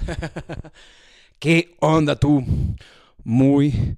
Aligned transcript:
¿Qué 1.38 1.76
onda 1.80 2.16
tú? 2.16 2.44
Muy, 3.24 3.96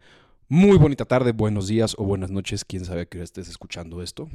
muy 0.49 0.77
bonita 0.79 1.05
tarde, 1.05 1.33
buenos 1.33 1.69
días 1.69 1.95
o 1.99 2.05
buenas 2.05 2.31
noches, 2.31 2.65
quién 2.65 2.85
sabe 2.85 3.07
que 3.07 3.23
estés 3.23 3.49
escuchando 3.49 4.03
esto. 4.03 4.29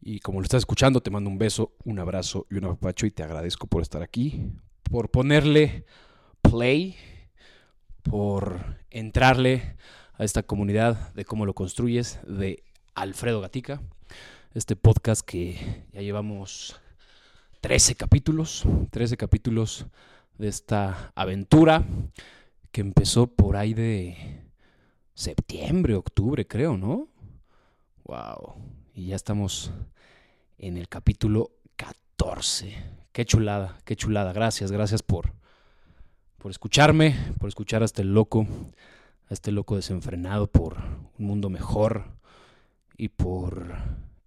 Y 0.00 0.20
como 0.20 0.40
lo 0.40 0.44
estás 0.44 0.60
escuchando, 0.60 1.00
te 1.00 1.10
mando 1.10 1.30
un 1.30 1.38
beso, 1.38 1.74
un 1.84 1.98
abrazo 1.98 2.46
y 2.50 2.56
un 2.56 2.66
apapacho 2.66 3.06
y 3.06 3.10
te 3.10 3.22
agradezco 3.22 3.66
por 3.66 3.82
estar 3.82 4.02
aquí, 4.02 4.52
por 4.84 5.10
ponerle 5.10 5.84
play, 6.50 6.96
por 8.02 8.78
entrarle 8.90 9.76
a 10.14 10.24
esta 10.24 10.42
comunidad 10.42 11.12
de 11.14 11.24
cómo 11.24 11.44
lo 11.46 11.54
construyes 11.54 12.20
de 12.26 12.64
Alfredo 12.94 13.40
Gatica, 13.40 13.82
este 14.54 14.74
podcast 14.76 15.22
que 15.22 15.84
ya 15.92 16.00
llevamos 16.00 16.80
13 17.60 17.96
capítulos, 17.96 18.64
13 18.90 19.16
capítulos 19.16 19.86
de 20.38 20.48
esta 20.48 21.12
aventura 21.14 21.84
que 22.72 22.80
empezó 22.80 23.26
por 23.26 23.56
ahí 23.56 23.74
de 23.74 24.16
septiembre, 25.14 25.94
octubre, 25.94 26.46
creo, 26.46 26.76
¿no? 26.76 27.08
Wow. 28.04 28.54
Y 28.94 29.08
ya 29.08 29.16
estamos 29.16 29.72
en 30.56 30.76
el 30.76 30.88
capítulo 30.88 31.50
14. 31.76 32.74
Qué 33.12 33.24
chulada, 33.26 33.78
qué 33.84 33.96
chulada. 33.96 34.32
Gracias, 34.32 34.72
gracias 34.72 35.02
por, 35.02 35.32
por 36.38 36.50
escucharme, 36.50 37.16
por 37.38 37.48
escuchar 37.48 37.82
a 37.82 37.84
este 37.84 38.04
loco, 38.04 38.46
a 39.28 39.34
este 39.34 39.52
loco 39.52 39.76
desenfrenado 39.76 40.46
por 40.46 40.78
un 41.18 41.26
mundo 41.26 41.50
mejor 41.50 42.04
y 42.96 43.08
por 43.08 43.76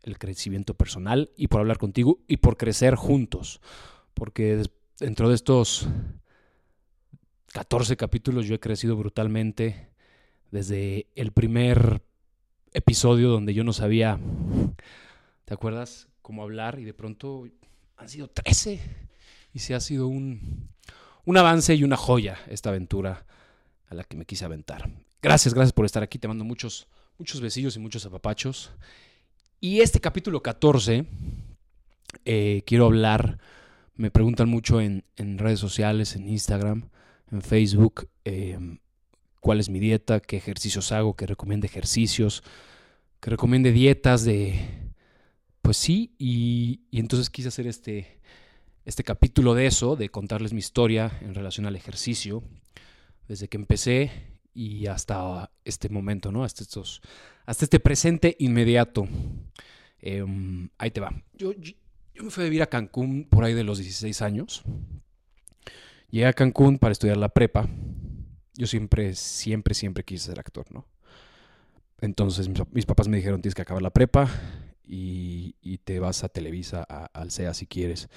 el 0.03 0.17
crecimiento 0.17 0.73
personal 0.73 1.31
y 1.35 1.47
por 1.47 1.61
hablar 1.61 1.77
contigo 1.77 2.19
y 2.27 2.37
por 2.37 2.57
crecer 2.57 2.95
juntos. 2.95 3.61
Porque 4.13 4.63
dentro 4.99 5.29
de 5.29 5.35
estos 5.35 5.87
14 7.53 7.97
capítulos 7.97 8.45
yo 8.45 8.55
he 8.55 8.59
crecido 8.59 8.95
brutalmente 8.97 9.89
desde 10.51 11.07
el 11.15 11.31
primer 11.31 12.01
episodio 12.73 13.29
donde 13.29 13.53
yo 13.53 13.63
no 13.63 13.73
sabía, 13.73 14.19
¿te 15.45 15.53
acuerdas? 15.53 16.09
Cómo 16.21 16.43
hablar 16.43 16.79
y 16.79 16.83
de 16.83 16.93
pronto 16.93 17.47
han 17.97 18.09
sido 18.09 18.27
13 18.27 18.79
y 19.53 19.59
se 19.59 19.75
ha 19.75 19.79
sido 19.79 20.07
un, 20.07 20.69
un 21.25 21.37
avance 21.37 21.75
y 21.75 21.83
una 21.83 21.97
joya 21.97 22.39
esta 22.49 22.69
aventura 22.69 23.25
a 23.89 23.95
la 23.95 24.03
que 24.03 24.17
me 24.17 24.25
quise 24.25 24.45
aventar. 24.45 24.89
Gracias, 25.21 25.53
gracias 25.53 25.73
por 25.73 25.85
estar 25.85 26.01
aquí. 26.01 26.17
Te 26.17 26.27
mando 26.27 26.43
muchos, 26.43 26.87
muchos 27.17 27.41
besillos 27.41 27.75
y 27.75 27.79
muchos 27.79 28.05
apapachos. 28.05 28.71
Y 29.59 29.81
este 29.81 29.99
capítulo 29.99 30.41
14, 30.41 31.05
eh, 32.25 32.63
quiero 32.65 32.85
hablar, 32.85 33.37
me 33.95 34.09
preguntan 34.09 34.49
mucho 34.49 34.81
en, 34.81 35.03
redes 35.17 35.59
sociales, 35.59 36.15
en 36.15 36.27
Instagram, 36.27 36.89
en 37.31 37.41
Facebook, 37.43 38.09
em, 38.23 38.79
cuál 39.39 39.59
es 39.59 39.69
mi 39.69 39.79
dieta, 39.79 40.19
qué 40.19 40.37
ejercicios 40.37 40.91
hago, 40.91 41.15
que 41.15 41.27
recomiende 41.27 41.67
ejercicios, 41.67 42.43
que 43.19 43.29
recomiende 43.29 43.71
dietas 43.71 44.23
de... 44.23 44.59
Pues 45.61 45.77
sí, 45.77 46.15
y, 46.17 46.81
y 46.89 46.99
entonces 46.99 47.29
quise 47.29 47.49
hacer 47.49 47.67
este, 47.67 48.19
este 48.85 49.03
capítulo 49.03 49.53
de 49.53 49.67
eso, 49.67 49.95
de 49.95 50.09
contarles 50.09 50.53
mi 50.53 50.59
historia 50.59 51.11
en 51.21 51.35
relación 51.35 51.65
al 51.65 51.75
ejercicio, 51.75 52.43
desde 53.27 53.47
que 53.47 53.57
empecé 53.57 54.11
y 54.53 54.87
hasta 54.87 55.51
este 55.63 55.89
momento, 55.89 56.31
¿no? 56.31 56.43
Hasta, 56.43 56.63
estos, 56.63 57.01
hasta 57.45 57.65
este 57.65 57.79
presente 57.79 58.35
inmediato. 58.39 59.07
Em, 59.99 60.69
ahí 60.77 60.91
te 60.91 60.99
va. 60.99 61.13
Yo, 61.33 61.53
yo, 61.53 61.73
me 62.23 62.31
fui 62.31 62.43
a 62.43 62.45
vivir 62.45 62.63
a 62.63 62.67
Cancún 62.67 63.27
por 63.29 63.43
ahí 63.43 63.53
de 63.53 63.63
los 63.63 63.77
16 63.77 64.21
años. 64.21 64.63
Llegué 66.09 66.25
a 66.25 66.33
Cancún 66.33 66.77
para 66.77 66.91
estudiar 66.91 67.17
la 67.17 67.29
prepa. 67.29 67.69
Yo 68.55 68.67
siempre, 68.67 69.15
siempre, 69.15 69.73
siempre 69.73 70.03
quise 70.03 70.25
ser 70.25 70.39
actor, 70.39 70.65
¿no? 70.71 70.85
Entonces 72.01 72.49
mis, 72.73 72.85
papás 72.85 73.07
me 73.07 73.17
dijeron, 73.17 73.41
tienes 73.41 73.55
que 73.55 73.61
acabar 73.61 73.83
la 73.83 73.91
prepa 73.91 74.27
y, 74.83 75.55
y 75.61 75.77
te 75.77 75.99
vas 75.99 76.23
a 76.23 76.29
Televisa, 76.29 76.81
al 76.83 77.29
CEA 77.29 77.53
si 77.53 77.67
quieres 77.67 78.09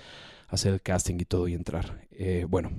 hacer 0.49 0.75
el 0.75 0.82
casting 0.82 1.16
y 1.19 1.25
todo 1.25 1.49
y 1.49 1.55
entrar. 1.55 2.06
Eh, 2.10 2.47
bueno, 2.49 2.71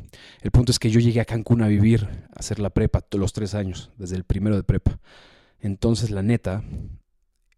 el 0.41 0.51
punto 0.51 0.71
es 0.71 0.79
que 0.79 0.89
yo 0.89 0.99
llegué 0.99 1.21
a 1.21 1.25
Cancún 1.25 1.61
a 1.61 1.67
vivir, 1.67 2.07
a 2.33 2.39
hacer 2.39 2.59
la 2.59 2.69
prepa, 2.69 3.05
los 3.11 3.33
tres 3.33 3.55
años, 3.55 3.91
desde 3.97 4.15
el 4.15 4.23
primero 4.23 4.55
de 4.55 4.63
prepa. 4.63 4.99
Entonces, 5.59 6.11
la 6.11 6.21
neta 6.21 6.63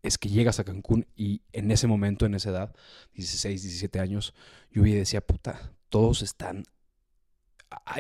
es 0.03 0.17
que 0.17 0.29
llegas 0.29 0.59
a 0.59 0.63
Cancún 0.63 1.06
y 1.16 1.41
en 1.51 1.72
ese 1.72 1.88
momento, 1.88 2.25
en 2.25 2.35
esa 2.35 2.50
edad, 2.50 2.75
16, 3.13 3.62
17 3.62 4.00
años, 4.00 4.34
yo 4.72 4.84
vi 4.84 4.91
y 4.91 4.96
decía, 4.96 5.22
puta, 5.22 5.73
todos 5.90 6.22
están... 6.22 6.63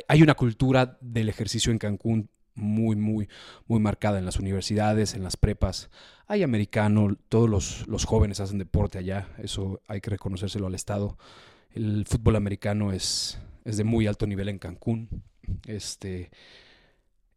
Hay 0.07 0.21
una 0.21 0.33
cultura 0.35 0.97
del 1.01 1.27
ejercicio 1.27 1.71
en 1.71 1.77
Cancún 1.77 2.29
muy, 2.57 2.95
muy, 2.95 3.29
muy 3.67 3.79
marcada 3.79 4.17
en 4.19 4.25
las 4.25 4.37
universidades, 4.37 5.13
en 5.13 5.23
las 5.23 5.37
prepas. 5.37 5.89
Hay 6.25 6.43
americano, 6.43 7.15
todos 7.29 7.49
los, 7.49 7.87
los 7.87 8.05
jóvenes 8.05 8.39
hacen 8.39 8.57
deporte 8.57 8.97
allá, 8.97 9.29
eso 9.37 9.81
hay 9.87 10.01
que 10.01 10.09
reconocérselo 10.09 10.67
al 10.67 10.75
Estado. 10.75 11.17
El 11.73 12.05
fútbol 12.07 12.35
americano 12.35 12.91
es, 12.91 13.39
es 13.65 13.77
de 13.77 13.83
muy 13.83 14.07
alto 14.07 14.27
nivel 14.27 14.49
en 14.49 14.59
Cancún. 14.59 15.23
Este, 15.65 16.31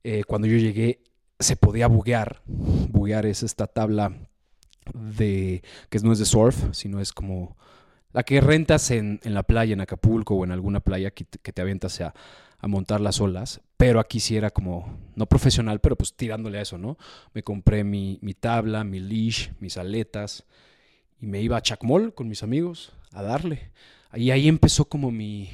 eh, 0.02 0.24
cuando 0.24 0.46
yo 0.46 0.56
llegué 0.56 1.00
se 1.40 1.56
podía 1.56 1.88
buguear. 1.88 2.42
Buguear 2.46 3.26
es 3.26 3.42
esta 3.42 3.66
tabla 3.66 4.14
de 4.94 5.62
que 5.88 5.98
no 6.00 6.12
es 6.12 6.18
de 6.18 6.26
surf, 6.26 6.56
sino 6.72 7.00
es 7.00 7.12
como 7.12 7.56
la 8.12 8.22
que 8.22 8.40
rentas 8.40 8.90
en, 8.90 9.20
en 9.22 9.34
la 9.34 9.42
playa, 9.42 9.72
en 9.72 9.80
Acapulco 9.80 10.34
o 10.34 10.44
en 10.44 10.52
alguna 10.52 10.80
playa 10.80 11.10
que 11.10 11.24
te, 11.24 11.38
que 11.38 11.52
te 11.52 11.62
avientas 11.62 12.00
a, 12.00 12.14
a, 12.58 12.68
montar 12.68 13.00
las 13.00 13.20
olas. 13.20 13.60
Pero 13.76 14.00
aquí 14.00 14.20
sí 14.20 14.36
era 14.36 14.50
como, 14.50 14.98
no 15.14 15.26
profesional, 15.26 15.80
pero 15.80 15.96
pues 15.96 16.14
tirándole 16.14 16.58
a 16.58 16.62
eso, 16.62 16.76
¿no? 16.76 16.98
Me 17.32 17.42
compré 17.42 17.84
mi, 17.84 18.18
mi 18.20 18.34
tabla, 18.34 18.84
mi 18.84 19.00
leash, 19.00 19.50
mis 19.60 19.76
aletas 19.76 20.44
y 21.20 21.26
me 21.26 21.40
iba 21.40 21.56
a 21.56 21.62
Chacmol 21.62 22.14
con 22.14 22.28
mis 22.28 22.42
amigos 22.42 22.92
a 23.12 23.22
darle. 23.22 23.70
Y 24.14 24.30
ahí 24.30 24.48
empezó 24.48 24.86
como 24.86 25.10
mi, 25.10 25.50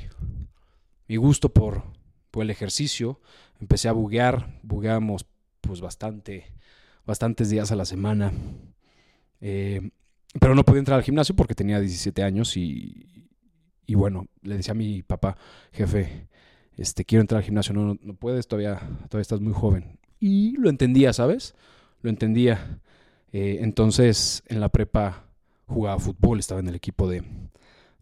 mi 1.08 1.16
gusto 1.16 1.50
por, 1.52 1.82
por 2.30 2.42
el 2.42 2.50
ejercicio. 2.50 3.20
Empecé 3.60 3.88
a 3.88 3.92
buguear, 3.92 4.58
bugueamos 4.62 5.26
pues 5.60 5.80
bastante, 5.80 6.52
bastantes 7.04 7.50
días 7.50 7.70
a 7.72 7.76
la 7.76 7.84
semana. 7.84 8.32
Eh, 9.40 9.90
pero 10.40 10.54
no 10.54 10.64
podía 10.64 10.80
entrar 10.80 10.98
al 10.98 11.04
gimnasio 11.04 11.34
porque 11.34 11.54
tenía 11.54 11.80
17 11.80 12.22
años 12.22 12.56
y, 12.56 13.28
y, 13.86 13.94
bueno, 13.94 14.26
le 14.42 14.56
decía 14.56 14.72
a 14.72 14.74
mi 14.74 15.02
papá, 15.02 15.36
jefe, 15.72 16.28
este, 16.76 17.04
quiero 17.04 17.22
entrar 17.22 17.38
al 17.38 17.44
gimnasio, 17.44 17.74
no, 17.74 17.98
no, 18.00 18.14
puedes, 18.14 18.46
todavía, 18.46 18.78
todavía 19.08 19.22
estás 19.22 19.40
muy 19.40 19.52
joven. 19.52 19.98
Y 20.18 20.56
lo 20.56 20.70
entendía, 20.70 21.12
¿sabes? 21.12 21.54
Lo 22.02 22.10
entendía. 22.10 22.80
Eh, 23.32 23.58
entonces, 23.60 24.42
en 24.46 24.60
la 24.60 24.68
prepa 24.68 25.24
jugaba 25.66 25.98
fútbol, 25.98 26.38
estaba 26.38 26.60
en 26.60 26.68
el 26.68 26.74
equipo 26.74 27.08
de, 27.08 27.22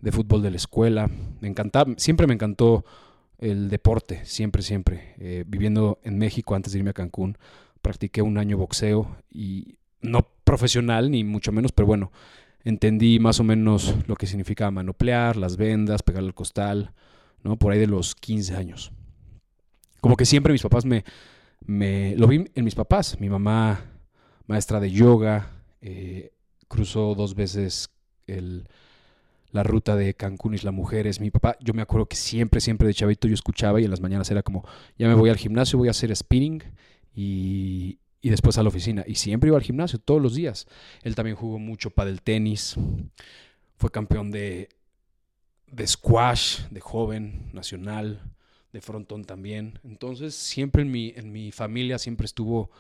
de 0.04 0.12
fútbol 0.12 0.42
de 0.42 0.50
la 0.50 0.58
escuela. 0.58 1.10
Me 1.40 1.48
encantaba, 1.48 1.94
siempre 1.96 2.26
me 2.26 2.34
encantó 2.34 2.84
el 3.38 3.70
deporte, 3.70 4.20
siempre, 4.26 4.62
siempre. 4.62 5.14
Eh, 5.18 5.44
viviendo 5.46 5.98
en 6.04 6.18
México 6.18 6.54
antes 6.54 6.72
de 6.72 6.78
irme 6.78 6.90
a 6.90 6.92
Cancún, 6.92 7.38
practiqué 7.80 8.20
un 8.20 8.36
año 8.36 8.58
boxeo 8.58 9.16
y 9.30 9.78
no 10.02 10.28
profesional 10.44 11.10
ni 11.10 11.24
mucho 11.24 11.52
menos, 11.52 11.72
pero 11.72 11.86
bueno, 11.86 12.12
entendí 12.64 13.18
más 13.18 13.40
o 13.40 13.44
menos 13.44 13.94
lo 14.06 14.14
que 14.16 14.26
significaba 14.26 14.70
manoplear, 14.70 15.38
las 15.38 15.56
vendas, 15.56 16.02
pegarle 16.02 16.28
al 16.28 16.34
costal, 16.34 16.92
¿no? 17.42 17.56
Por 17.56 17.72
ahí 17.72 17.78
de 17.78 17.86
los 17.86 18.14
15 18.14 18.56
años. 18.56 18.92
Como 20.02 20.18
que 20.18 20.26
siempre 20.26 20.52
mis 20.52 20.62
papás 20.62 20.84
me, 20.84 21.02
me 21.64 22.14
lo 22.16 22.26
vi 22.26 22.44
en 22.54 22.64
mis 22.64 22.74
papás. 22.74 23.18
Mi 23.20 23.30
mamá, 23.30 23.80
maestra 24.46 24.80
de 24.80 24.90
yoga, 24.90 25.50
eh, 25.80 26.34
cruzó 26.68 27.14
dos 27.14 27.34
veces 27.34 27.88
el, 28.26 28.68
la 29.54 29.62
ruta 29.62 29.94
de 29.94 30.14
Cancún 30.14 30.54
Isla 30.54 30.72
Mujeres. 30.72 31.20
Mi 31.20 31.30
papá, 31.30 31.56
yo 31.60 31.74
me 31.74 31.82
acuerdo 31.82 32.06
que 32.06 32.16
siempre, 32.16 32.60
siempre 32.60 32.88
de 32.88 32.94
chavito 32.94 33.28
yo 33.28 33.34
escuchaba 33.34 33.80
y 33.80 33.84
en 33.84 33.90
las 33.90 34.00
mañanas 34.00 34.28
era 34.32 34.42
como, 34.42 34.66
ya 34.98 35.06
me 35.06 35.14
voy 35.14 35.30
al 35.30 35.36
gimnasio, 35.36 35.78
voy 35.78 35.86
a 35.86 35.92
hacer 35.92 36.14
spinning 36.14 36.60
y, 37.14 38.00
y 38.20 38.30
después 38.30 38.58
a 38.58 38.64
la 38.64 38.68
oficina. 38.68 39.04
Y 39.06 39.14
siempre 39.14 39.46
iba 39.48 39.56
al 39.56 39.62
gimnasio, 39.62 40.00
todos 40.00 40.20
los 40.20 40.34
días. 40.34 40.66
Él 41.02 41.14
también 41.14 41.36
jugó 41.36 41.60
mucho 41.60 41.92
del 41.96 42.20
tenis, 42.20 42.74
fue 43.76 43.92
campeón 43.92 44.32
de, 44.32 44.70
de 45.70 45.86
squash, 45.86 46.62
de 46.70 46.80
joven, 46.80 47.50
nacional, 47.52 48.22
de 48.72 48.80
frontón 48.80 49.24
también. 49.24 49.78
Entonces, 49.84 50.34
siempre 50.34 50.82
en 50.82 50.90
mi, 50.90 51.12
en 51.14 51.30
mi 51.30 51.52
familia 51.52 52.00
siempre 52.00 52.24
estuvo 52.24 52.72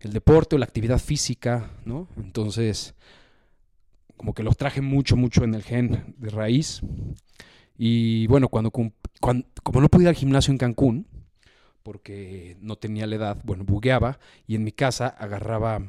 el 0.00 0.14
deporte 0.14 0.56
o 0.56 0.58
la 0.58 0.64
actividad 0.64 0.98
física, 0.98 1.72
¿no? 1.84 2.08
Entonces, 2.16 2.94
como 4.16 4.34
que 4.34 4.42
los 4.42 4.56
traje 4.56 4.80
mucho, 4.80 5.16
mucho 5.16 5.44
en 5.44 5.54
el 5.54 5.62
gen 5.62 6.14
de 6.18 6.30
raíz. 6.30 6.80
Y 7.78 8.26
bueno, 8.28 8.48
cuando, 8.48 8.70
como 8.70 9.80
no 9.80 9.88
pude 9.88 10.04
ir 10.04 10.08
al 10.08 10.14
gimnasio 10.14 10.52
en 10.52 10.58
Cancún, 10.58 11.06
porque 11.82 12.56
no 12.60 12.76
tenía 12.76 13.06
la 13.06 13.16
edad, 13.16 13.38
bueno, 13.44 13.64
bugueaba 13.64 14.18
y 14.46 14.56
en 14.56 14.64
mi 14.64 14.72
casa 14.72 15.06
agarraba 15.06 15.82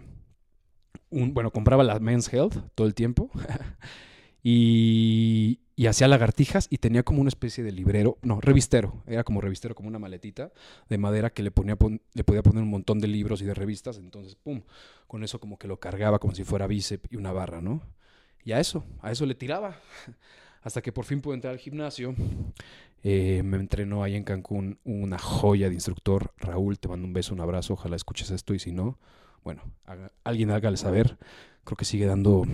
bueno, 1.09 1.51
compraba 1.51 1.83
la 1.83 2.00
Men's 2.00 2.31
Health 2.31 2.57
todo 2.75 2.85
el 2.85 2.94
tiempo 2.94 3.31
y, 4.44 5.59
y 5.75 5.88
hacía 5.88 6.07
lagartijas 6.07 6.68
y 6.69 6.79
tenía 6.79 7.03
como 7.03 7.21
una 7.21 7.29
especie 7.29 7.63
de 7.63 7.71
librero, 7.71 8.18
no, 8.24 8.41
revistero, 8.41 9.03
era 9.06 9.24
como 9.24 9.41
revistero, 9.41 9.75
como 9.75 9.88
una 9.88 10.00
maletita 10.00 10.51
de 10.89 10.97
madera 10.97 11.29
que 11.29 11.44
le, 11.44 11.51
ponía, 11.51 11.77
le 12.13 12.24
podía 12.24 12.44
poner 12.44 12.63
un 12.63 12.69
montón 12.69 13.00
de 13.00 13.07
libros 13.07 13.41
y 13.41 13.45
de 13.45 13.53
revistas, 13.53 13.97
entonces, 13.97 14.35
pum, 14.35 14.63
con 15.07 15.24
eso 15.24 15.39
como 15.39 15.57
que 15.57 15.68
lo 15.68 15.79
cargaba 15.79 16.19
como 16.19 16.33
si 16.33 16.44
fuera 16.44 16.68
bíceps 16.68 17.12
y 17.12 17.15
una 17.15 17.31
barra, 17.31 17.62
¿no? 17.62 17.81
Y 18.47 18.53
a 18.53 18.61
eso, 18.61 18.85
a 19.01 19.11
eso 19.11 19.25
le 19.25 19.35
tiraba, 19.35 19.75
hasta 20.63 20.81
que 20.81 20.94
por 20.94 21.03
fin 21.03 21.19
pude 21.19 21.35
entrar 21.35 21.51
al 21.51 21.59
gimnasio, 21.59 22.15
eh, 23.03 23.41
me 23.44 23.57
entrenó 23.57 24.03
ahí 24.03 24.15
en 24.15 24.23
Cancún 24.23 24.79
una 24.85 25.19
joya 25.19 25.67
de 25.67 25.73
instructor, 25.73 26.31
Raúl, 26.38 26.79
te 26.79 26.88
mando 26.88 27.05
un 27.05 27.11
beso, 27.11 27.33
un 27.33 27.41
abrazo, 27.41 27.73
ojalá 27.73 27.97
escuches 27.97 28.31
esto 28.31 28.53
y 28.53 28.59
si 28.59 28.71
no, 28.71 28.99
bueno, 29.44 29.63
alguien 30.23 30.51
hágale 30.51 30.77
saber, 30.77 31.17
creo 31.65 31.75
que 31.75 31.83
sigue 31.83 32.05
dando... 32.05 32.45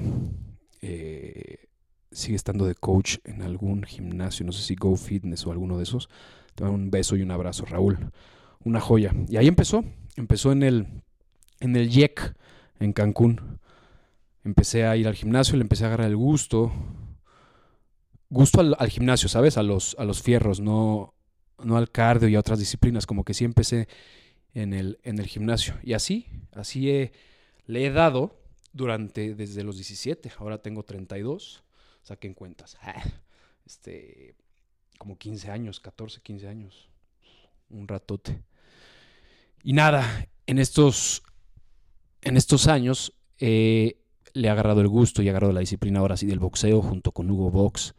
Eh, 0.82 1.68
sigue 2.12 2.38
estando 2.38 2.66
de 2.66 2.74
coach 2.74 3.18
en 3.24 3.44
algún 3.44 3.84
gimnasio, 3.84 4.48
no 4.48 4.52
sé 4.52 4.64
si 4.64 4.74
Go 4.74 4.96
Fitness 4.96 5.46
o 5.46 5.52
alguno 5.52 5.78
de 5.78 5.84
esos. 5.84 6.10
Te 6.56 6.64
mando 6.64 6.78
un 6.78 6.90
beso 6.90 7.16
y 7.16 7.22
un 7.22 7.30
abrazo, 7.30 7.66
Raúl. 7.66 8.12
Una 8.64 8.80
joya. 8.80 9.14
Y 9.28 9.38
ahí 9.38 9.48
empezó. 9.48 9.84
Empezó 10.16 10.52
en 10.52 10.64
el, 10.64 10.88
en 11.60 11.76
el 11.76 11.90
YEC, 11.90 12.36
en 12.80 12.94
Cancún. 12.94 13.60
Empecé 14.44 14.86
a 14.86 14.96
ir 14.98 15.08
al 15.08 15.16
gimnasio, 15.16 15.56
le 15.56 15.62
empecé 15.62 15.84
a 15.84 15.88
agarrar 15.88 16.08
el 16.08 16.18
gusto. 16.18 16.72
Gusto 18.30 18.62
al, 18.62 18.90
gimnasio, 18.90 19.30
¿sabes? 19.30 19.58
A 19.58 19.64
los, 19.64 19.96
a 20.00 20.06
los 20.06 20.22
fierros, 20.22 20.60
no, 20.60 21.14
no 21.64 21.78
al 21.78 21.92
cardio 21.92 22.28
y 22.28 22.36
a 22.36 22.40
otras 22.40 22.60
disciplinas. 22.60 23.06
Como 23.06 23.24
que 23.24 23.34
sí 23.34 23.46
empecé 23.46 23.88
en 24.54 24.74
el, 24.74 25.00
en 25.04 25.20
el 25.20 25.28
gimnasio. 25.28 25.76
Y 25.84 25.94
así, 25.94 26.28
así 26.52 27.12
le 27.66 27.86
he 27.86 27.92
dado 27.92 28.40
durante 28.74 29.36
desde 29.36 29.64
los 29.64 29.76
17. 29.76 30.32
Ahora 30.40 30.62
tengo 30.62 30.84
32 30.84 31.64
saquen 32.04 32.34
cuentas. 32.34 32.78
Este, 33.66 34.36
como 34.98 35.18
15 35.18 35.50
años, 35.50 35.80
14, 35.80 36.20
15 36.22 36.48
años. 36.50 36.90
Un 37.70 37.88
ratote. 37.88 38.44
Y 39.64 39.72
nada, 39.72 40.28
en 40.46 40.60
estos, 40.60 41.24
en 42.22 42.36
estos 42.36 42.68
años 42.68 43.14
eh, 43.40 44.03
le 44.34 44.48
he 44.48 44.52
agarrado 44.52 44.82
el 44.82 44.88
gusto 44.88 45.22
y 45.22 45.28
he 45.28 45.30
agarrado 45.30 45.54
la 45.54 45.60
disciplina 45.60 46.00
ahora 46.00 46.18
sí 46.18 46.26
del 46.26 46.40
boxeo 46.40 46.82
junto 46.82 47.12
con 47.12 47.30
Hugo 47.30 47.52
Box, 47.52 47.94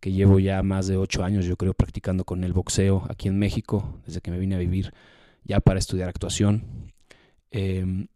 que 0.00 0.12
llevo 0.12 0.38
ya 0.38 0.62
más 0.62 0.86
de 0.86 0.96
8 0.96 1.24
años, 1.24 1.44
yo 1.44 1.56
creo, 1.56 1.74
practicando 1.74 2.24
con 2.24 2.44
el 2.44 2.52
boxeo 2.52 3.04
aquí 3.08 3.28
en 3.28 3.38
México, 3.38 4.00
desde 4.06 4.20
que 4.20 4.30
me 4.30 4.38
vine 4.38 4.54
a 4.54 4.58
vivir 4.58 4.92
ya 5.44 5.60
para 5.60 5.78
estudiar 5.78 6.08
actuación. 6.08 6.92
Em, 7.50 8.06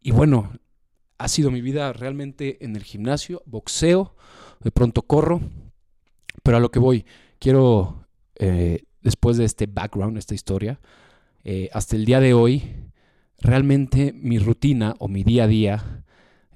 y 0.00 0.10
bueno, 0.12 0.52
ha 1.18 1.28
sido 1.28 1.50
mi 1.50 1.60
vida 1.60 1.92
realmente 1.92 2.64
en 2.64 2.76
el 2.76 2.84
gimnasio, 2.84 3.42
boxeo, 3.46 4.14
de 4.62 4.70
pronto 4.70 5.02
corro, 5.02 5.40
pero 6.42 6.58
a 6.58 6.60
lo 6.60 6.70
que 6.70 6.78
voy, 6.78 7.04
quiero, 7.38 8.06
eh, 8.36 8.84
después 9.00 9.36
de 9.36 9.44
este 9.44 9.66
background, 9.66 10.18
esta 10.18 10.34
historia, 10.34 10.78
eh, 11.44 11.68
hasta 11.72 11.96
el 11.96 12.04
día 12.04 12.20
de 12.20 12.34
hoy, 12.34 12.62
realmente 13.38 14.12
mi 14.12 14.38
rutina 14.38 14.94
o 14.98 15.08
mi 15.08 15.24
día 15.24 15.44
a 15.44 15.48
día, 15.48 16.04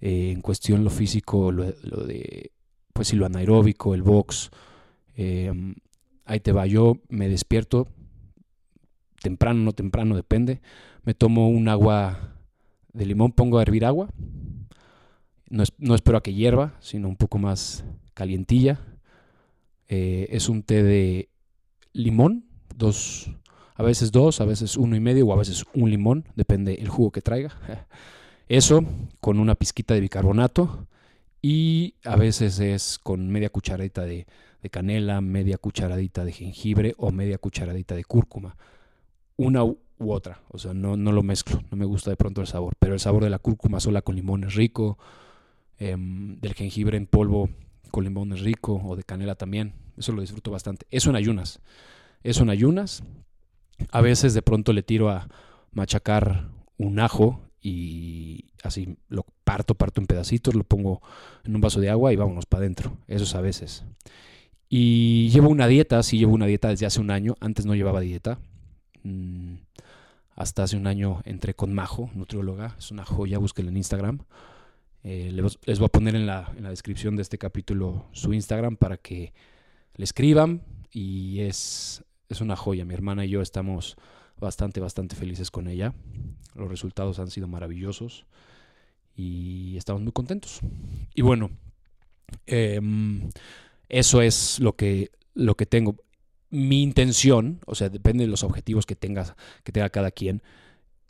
eh, 0.01 0.31
en 0.33 0.41
cuestión 0.41 0.85
lo 0.85 0.91
físico, 0.91 1.53
lo, 1.53 1.65
de, 1.65 2.53
pues 2.93 3.09
si 3.09 3.17
lo 3.17 3.27
anaeróbico, 3.27 3.95
el 3.95 4.03
box, 4.03 4.51
ahí 6.25 6.41
te 6.41 6.53
va, 6.53 6.67
yo 6.67 6.97
me 7.09 7.29
despierto, 7.29 7.87
temprano, 9.21 9.63
no 9.63 9.73
temprano, 9.73 10.17
depende, 10.17 10.61
me 11.05 11.15
tomo 11.15 11.49
un 11.49 11.69
agua 11.69 12.37
de 12.93 13.07
limón, 13.07 13.33
pongo 13.33 13.59
a 13.59 13.63
hervir 13.63 13.85
agua, 13.85 14.09
no, 15.51 15.95
espero 15.95 16.17
a 16.17 16.23
que 16.23 16.33
hierva, 16.33 16.75
sino 16.81 17.09
un 17.09 17.17
poco 17.17 17.39
más 17.39 17.85
calientilla. 18.15 18.81
Eh, 19.89 20.29
es 20.31 20.49
un 20.49 20.63
té 20.63 20.85
de 20.85 21.29
limón, 21.93 22.47
dos, 22.77 23.31
a 23.75 23.83
veces 23.83 24.13
dos, 24.13 24.41
a 24.41 24.45
veces 24.45 24.77
uno 24.77 24.95
y 24.95 25.01
medio 25.01 25.27
o 25.27 25.33
a 25.33 25.37
veces 25.37 25.65
un 25.75 25.91
limón, 25.91 26.25
depende 26.37 26.75
el 26.75 26.89
jugo 26.89 27.11
que 27.11 27.21
traiga. 27.21 27.53
Eso 28.51 28.85
con 29.21 29.39
una 29.39 29.55
pizquita 29.55 29.95
de 29.95 30.01
bicarbonato 30.01 30.87
y 31.41 31.95
a 32.05 32.17
veces 32.17 32.59
es 32.59 32.99
con 32.99 33.31
media 33.31 33.49
cucharadita 33.49 34.05
de, 34.05 34.27
canela, 34.71 35.21
media 35.21 35.57
cucharadita 35.57 36.25
de 36.25 36.33
jengibre 36.33 36.95
o 36.99 37.13
media 37.13 37.39
cucharadita 37.39 37.95
de 37.95 38.05
cúrcuma. 38.05 38.57
Una 39.37 39.65
u 39.65 39.79
otra, 39.99 40.43
o 40.49 40.59
sea, 40.59 40.75
no, 40.75 40.97
no 40.97 41.13
lo 41.13 41.23
mezclo, 41.23 41.63
no 41.71 41.77
me 41.77 41.87
gusta 41.87 42.11
de 42.11 42.17
pronto 42.17 42.43
el 42.43 42.47
sabor, 42.47 42.75
pero 42.79 42.93
el 42.93 43.01
sabor 43.01 43.25
de 43.25 43.31
la 43.31 43.39
cúrcuma 43.39 43.81
sola 43.81 44.03
con 44.03 44.17
limón 44.17 44.45
es 44.45 44.55
rico, 44.55 44.99
Em, 45.81 46.39
del 46.41 46.53
jengibre 46.53 46.99
en 46.99 47.07
polvo 47.07 47.49
con 47.91 48.05
limón 48.05 48.35
es 48.35 48.41
rico 48.41 48.83
o 48.85 48.97
de 48.97 49.03
canela 49.03 49.35
también. 49.35 49.73
Eso 49.97 50.13
lo 50.13 50.21
disfruto 50.21 50.51
bastante. 50.51 50.87
Eso 50.91 51.09
en 51.09 51.17
ayunas. 51.17 51.61
Eso 52.23 52.43
en 52.43 52.51
ayunas. 52.51 53.03
A 53.91 54.03
veces 54.03 54.35
de 54.35 54.43
pronto 54.43 54.75
le 54.75 54.83
tiro 54.83 55.09
a 55.09 55.29
machacar 55.73 56.51
un 56.77 57.01
ajo 57.01 57.41
y 57.63 58.47
así 58.63 58.97
lo 59.09 59.27
parto, 59.45 59.75
parto 59.75 60.01
en 60.01 60.07
pedacitos, 60.07 60.55
lo 60.55 60.65
pongo 60.65 61.03
en 61.45 61.55
un 61.55 61.61
vaso 61.61 61.81
de 61.81 61.91
agua 61.91 62.13
y 62.13 62.17
vámonos 62.17 62.47
para 62.47 62.63
adentro. 62.63 62.97
Eso 63.07 63.25
es 63.25 63.35
a 63.35 63.41
veces. 63.41 63.85
Y 64.69 65.29
llevo 65.31 65.49
una 65.49 65.67
dieta, 65.67 66.03
sí 66.03 66.19
llevo 66.19 66.35
una 66.35 66.47
dieta 66.47 66.69
desde 66.69 66.87
hace 66.87 67.01
un 67.01 67.11
año. 67.11 67.35
Antes 67.41 67.67
no 67.67 67.75
llevaba 67.75 68.01
dieta. 68.01 68.39
Mm, 69.03 69.57
hasta 70.37 70.63
hace 70.63 70.77
un 70.77 70.87
año 70.87 71.21
entré 71.25 71.55
con 71.55 71.75
Majo, 71.75 72.11
nutrióloga. 72.15 72.77
Es 72.79 72.91
una 72.91 73.05
joya, 73.05 73.39
búsquela 73.39 73.69
en 73.69 73.77
Instagram. 73.77 74.21
Eh, 75.03 75.33
les, 75.33 75.79
voy 75.79 75.87
a 75.87 75.89
poner 75.89 76.15
en 76.15 76.27
la, 76.27 76.53
en 76.57 76.63
la, 76.63 76.71
descripción 76.71 77.17
de 77.17 77.23
este 77.23 77.39
capítulo 77.39 78.07
su 78.13 78.33
Instagram 78.35 78.77
para 78.77 78.99
que 78.99 79.33
le 79.97 80.05
escriban 80.05 80.63
y 80.93 81.41
es, 81.41 82.05
es 82.29 82.41
una 82.41 82.57
joya. 82.57 82.85
Mi 82.85 82.95
hermana 82.95 83.25
y 83.25 83.31
yo 83.31 83.43
estamos 83.43 83.97
bastante, 84.41 84.81
bastante 84.81 85.17
felices 85.17 85.51
con 85.51 85.69
ella. 85.69 85.95
Los 86.55 86.69
resultados 86.69 87.19
han 87.19 87.31
sido 87.31 87.47
maravillosos 87.47 88.27
y 89.15 89.77
estamos 89.77 90.03
muy 90.03 90.13
contentos. 90.13 90.61
Y 91.15 91.23
bueno, 91.23 91.51
em, 92.47 93.31
eso 93.89 94.23
es 94.23 94.59
lo 94.61 94.75
que, 94.75 95.11
lo 95.35 95.57
que 95.57 95.67
tengo. 95.67 95.97
Mi 96.51 96.83
intención, 96.83 97.61
o 97.67 97.75
sea, 97.75 97.89
depende 97.89 98.25
de 98.25 98.31
los 98.31 98.43
objetivos 98.43 98.87
que 98.87 98.97
tengas, 98.97 99.35
que 99.63 99.73
tenga 99.73 99.91
cada 99.91 100.11
quien 100.11 100.43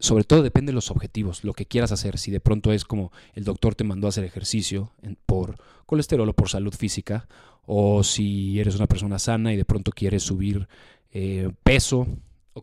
sobre 0.01 0.25
todo 0.25 0.43
depende 0.43 0.71
de 0.71 0.75
los 0.75 0.91
objetivos, 0.91 1.45
lo 1.45 1.53
que 1.53 1.67
quieras 1.67 1.93
hacer. 1.93 2.19
Si 2.19 2.31
de 2.31 2.41
pronto 2.41 2.73
es 2.73 2.85
como 2.85 3.13
el 3.35 3.45
doctor 3.45 3.75
te 3.75 3.85
mandó 3.85 4.07
a 4.07 4.09
hacer 4.09 4.25
ejercicio 4.25 4.93
por 5.27 5.57
colesterol 5.87 6.29
o 6.29 6.33
por 6.33 6.49
salud 6.49 6.75
física, 6.75 7.29
o 7.67 8.03
si 8.03 8.59
eres 8.59 8.77
una 8.77 8.87
persona 8.87 9.19
sana 9.19 9.53
y 9.53 9.57
de 9.57 9.67
pronto 9.67 9.93
quieres 9.93 10.23
subir 10.23 10.67
eh, 11.13 11.51
peso 11.63 12.07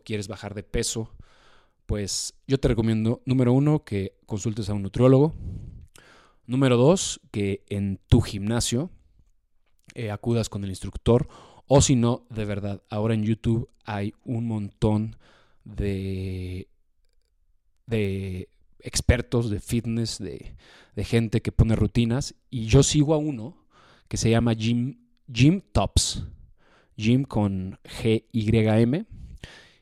quieres 0.00 0.28
bajar 0.28 0.54
de 0.54 0.62
peso, 0.62 1.10
pues 1.86 2.34
yo 2.46 2.58
te 2.58 2.68
recomiendo, 2.68 3.22
número 3.24 3.52
uno, 3.52 3.84
que 3.84 4.14
consultes 4.26 4.68
a 4.68 4.74
un 4.74 4.82
nutriólogo. 4.82 5.34
Número 6.46 6.76
dos, 6.76 7.20
que 7.30 7.64
en 7.68 8.00
tu 8.08 8.20
gimnasio 8.20 8.90
eh, 9.94 10.10
acudas 10.10 10.48
con 10.48 10.64
el 10.64 10.70
instructor. 10.70 11.28
O 11.66 11.80
si 11.80 11.96
no, 11.96 12.26
de 12.30 12.44
verdad, 12.44 12.82
ahora 12.88 13.14
en 13.14 13.24
YouTube 13.24 13.68
hay 13.84 14.14
un 14.24 14.46
montón 14.46 15.16
de 15.64 16.68
de 17.88 18.48
expertos 18.80 19.50
de 19.50 19.60
fitness, 19.60 20.18
de, 20.18 20.54
gente 21.04 21.42
que 21.42 21.52
pone 21.52 21.76
rutinas, 21.76 22.34
y 22.50 22.66
yo 22.66 22.82
sigo 22.82 23.14
a 23.14 23.18
uno 23.18 23.56
que 24.08 24.16
se 24.16 24.30
llama 24.30 24.54
Jim, 24.54 24.98
Jim 25.32 25.60
Tops, 25.72 26.24
Jim 26.96 27.22
con 27.24 27.78
G-Y-M 27.84 29.06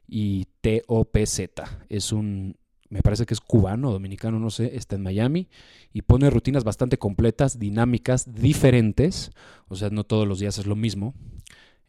y 0.08 0.46
T-O-P-Z. 0.60 1.86
Es 1.88 2.12
un, 2.12 2.56
me 2.88 3.02
parece 3.02 3.26
que 3.26 3.34
es 3.34 3.40
cubano, 3.40 3.90
dominicano, 3.90 4.38
no 4.38 4.50
sé, 4.50 4.76
está 4.76 4.96
en 4.96 5.02
Miami 5.02 5.48
y 5.92 6.02
pone 6.02 6.30
rutinas 6.30 6.64
bastante 6.64 6.98
completas, 6.98 7.58
dinámicas, 7.58 8.34
diferentes, 8.34 9.30
o 9.68 9.76
sea, 9.76 9.90
no 9.90 10.04
todos 10.04 10.26
los 10.26 10.38
días 10.38 10.58
es 10.58 10.66
lo 10.66 10.76
mismo, 10.76 11.14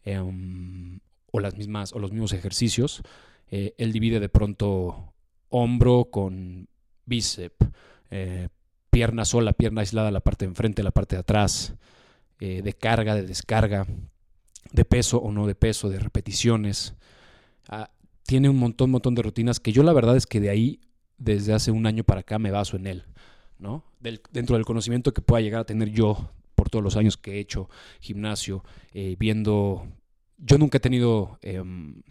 em, 0.04 1.00
o 1.30 1.40
las 1.40 1.56
mismas, 1.56 1.92
o 1.92 1.98
los 1.98 2.12
mismos 2.12 2.32
ejercicios. 2.32 3.02
Eh, 3.50 3.74
él 3.78 3.92
divide 3.92 4.20
de 4.20 4.28
pronto 4.28 5.14
hombro 5.48 6.06
con 6.10 6.68
bíceps, 7.06 7.66
eh, 8.10 8.48
pierna 8.90 9.24
sola, 9.24 9.52
pierna 9.52 9.82
aislada, 9.82 10.10
la 10.10 10.20
parte 10.20 10.44
de 10.44 10.50
enfrente, 10.50 10.82
la 10.82 10.90
parte 10.90 11.16
de 11.16 11.20
atrás, 11.20 11.74
eh, 12.40 12.62
de 12.62 12.72
carga, 12.72 13.14
de 13.14 13.22
descarga, 13.22 13.86
de 14.72 14.84
peso 14.84 15.18
o 15.18 15.32
no 15.32 15.46
de 15.46 15.54
peso, 15.54 15.88
de 15.88 15.98
repeticiones. 15.98 16.94
Ah, 17.68 17.90
tiene 18.28 18.50
un 18.50 18.58
montón, 18.58 18.90
montón 18.90 19.14
de 19.14 19.22
rutinas 19.22 19.58
que 19.58 19.72
yo 19.72 19.82
la 19.82 19.94
verdad 19.94 20.14
es 20.14 20.26
que 20.26 20.38
de 20.38 20.50
ahí, 20.50 20.80
desde 21.16 21.54
hace 21.54 21.70
un 21.70 21.86
año 21.86 22.04
para 22.04 22.20
acá, 22.20 22.38
me 22.38 22.50
baso 22.50 22.76
en 22.76 22.86
él, 22.86 23.04
¿no? 23.58 23.84
dentro 24.00 24.56
del 24.56 24.66
conocimiento 24.66 25.14
que 25.14 25.22
pueda 25.22 25.40
llegar 25.40 25.62
a 25.62 25.64
tener 25.64 25.88
yo 25.92 26.30
por 26.54 26.68
todos 26.68 26.84
los 26.84 26.98
años 26.98 27.16
que 27.16 27.36
he 27.36 27.38
hecho 27.38 27.70
gimnasio, 28.00 28.62
eh, 28.92 29.16
viendo... 29.18 29.86
Yo 30.36 30.58
nunca 30.58 30.76
he 30.76 30.80
tenido 30.80 31.38
em, 31.40 32.02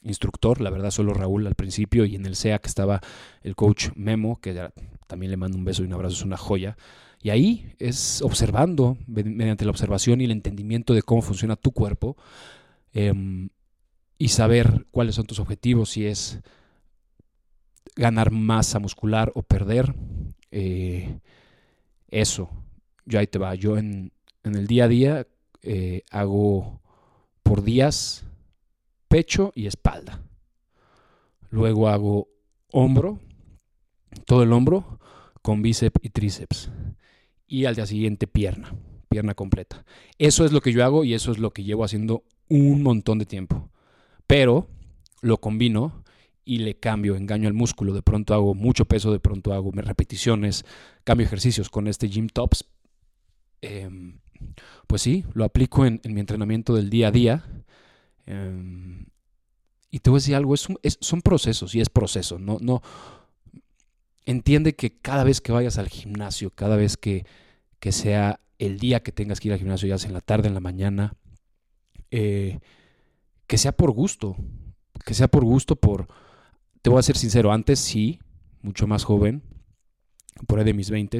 instructor, 0.00 0.62
la 0.62 0.70
verdad 0.70 0.90
solo 0.90 1.12
Raúl 1.12 1.46
al 1.46 1.56
principio 1.56 2.06
y 2.06 2.14
en 2.14 2.24
el 2.24 2.36
SEA 2.36 2.58
que 2.60 2.68
estaba 2.68 3.02
el 3.42 3.54
coach 3.54 3.90
Memo, 3.96 4.40
que 4.40 4.70
también 5.06 5.30
le 5.30 5.36
mando 5.36 5.58
un 5.58 5.64
beso 5.64 5.82
y 5.82 5.86
un 5.86 5.92
abrazo, 5.92 6.14
es 6.14 6.24
una 6.24 6.38
joya. 6.38 6.78
Y 7.20 7.28
ahí 7.28 7.74
es 7.78 8.22
observando, 8.22 8.96
mediante 9.06 9.66
la 9.66 9.72
observación 9.72 10.22
y 10.22 10.24
el 10.24 10.30
entendimiento 10.30 10.94
de 10.94 11.02
cómo 11.02 11.20
funciona 11.20 11.54
tu 11.54 11.72
cuerpo 11.72 12.16
em, 12.94 13.50
y 14.20 14.28
saber 14.28 14.86
cuáles 14.90 15.14
son 15.14 15.24
tus 15.24 15.38
objetivos, 15.38 15.92
si 15.92 16.04
es 16.04 16.40
ganar 17.96 18.30
masa 18.30 18.78
muscular 18.78 19.32
o 19.34 19.42
perder. 19.42 19.94
Eh, 20.50 21.20
eso, 22.08 22.50
yo 23.06 23.18
ahí 23.18 23.26
te 23.26 23.38
va. 23.38 23.54
Yo 23.54 23.78
en, 23.78 24.12
el 24.44 24.66
día 24.66 24.84
a 24.84 24.88
día 24.88 25.26
eh, 25.62 26.02
hago 26.10 26.82
por 27.42 27.62
días 27.62 28.26
pecho 29.08 29.52
y 29.54 29.66
espalda. 29.66 30.22
Luego 31.48 31.88
hago 31.88 32.28
hombro, 32.72 33.20
todo 34.26 34.42
el 34.42 34.52
hombro, 34.52 35.00
con 35.40 35.62
bíceps 35.62 35.98
y 36.02 36.10
tríceps 36.10 36.70
y 37.46 37.64
al 37.64 37.74
día 37.74 37.86
siguiente 37.86 38.26
pierna, 38.26 38.76
pierna 39.08 39.34
completa. 39.34 39.86
Eso 40.18 40.44
es 40.44 40.52
lo 40.52 40.60
que 40.60 40.72
yo 40.72 40.84
hago 40.84 41.04
y 41.04 41.14
eso 41.14 41.32
es 41.32 41.38
lo 41.38 41.54
que 41.54 41.64
llevo 41.64 41.84
haciendo 41.84 42.22
un 42.50 42.82
montón 42.82 43.18
de 43.18 43.24
tiempo. 43.24 43.70
Pero 44.30 44.68
lo 45.22 45.38
combino 45.38 46.04
y 46.44 46.58
le 46.58 46.78
cambio, 46.78 47.16
engaño 47.16 47.48
al 47.48 47.52
músculo. 47.52 47.92
De 47.92 48.00
pronto 48.00 48.32
hago 48.32 48.54
mucho 48.54 48.84
peso, 48.84 49.10
de 49.10 49.18
pronto 49.18 49.52
hago 49.52 49.72
repeticiones, 49.72 50.64
cambio 51.02 51.26
ejercicios 51.26 51.68
con 51.68 51.88
este 51.88 52.08
Gym 52.08 52.28
Tops. 52.28 52.64
Em, 53.60 54.20
pues 54.86 55.02
sí, 55.02 55.24
lo 55.34 55.44
aplico 55.44 55.84
en, 55.84 56.00
mi 56.04 56.20
entrenamiento 56.20 56.76
del 56.76 56.90
día 56.90 57.08
a 57.08 57.10
día. 57.10 57.44
Em, 58.24 59.06
y 59.90 59.98
te 59.98 60.10
voy 60.10 60.18
a 60.18 60.20
decir 60.20 60.36
algo, 60.36 60.54
es, 60.54 60.68
son 61.00 61.22
procesos 61.22 61.74
y 61.74 61.80
es 61.80 61.88
proceso. 61.88 62.38
No, 62.38 62.58
no, 62.60 62.82
entiende 64.26 64.76
que 64.76 64.96
cada 64.96 65.24
vez 65.24 65.40
que 65.40 65.50
vayas 65.50 65.76
al 65.76 65.88
gimnasio, 65.88 66.50
cada 66.50 66.76
vez 66.76 66.96
que, 66.96 67.26
sea 67.90 68.38
el 68.60 68.78
día 68.78 69.02
que 69.02 69.10
tengas 69.10 69.40
que 69.40 69.48
ir 69.48 69.54
al 69.54 69.58
gimnasio, 69.58 69.88
ya 69.88 69.98
sea 69.98 70.06
en 70.06 70.14
la 70.14 70.20
tarde, 70.20 70.46
en 70.46 70.54
la 70.54 70.60
mañana, 70.60 71.16
eh, 72.12 72.60
que 73.50 73.58
sea 73.58 73.72
por 73.72 73.90
gusto, 73.90 74.36
que 75.04 75.12
sea 75.12 75.26
por 75.26 75.44
gusto, 75.44 75.74
por, 75.74 76.06
te 76.82 76.88
voy 76.88 77.00
a 77.00 77.02
ser 77.02 77.16
sincero, 77.16 77.50
antes 77.50 77.80
sí, 77.80 78.20
mucho 78.62 78.86
más 78.86 79.02
joven, 79.02 79.42
por 80.46 80.60
ahí 80.60 80.64
de 80.64 80.72
mis 80.72 80.88
20, 80.88 81.18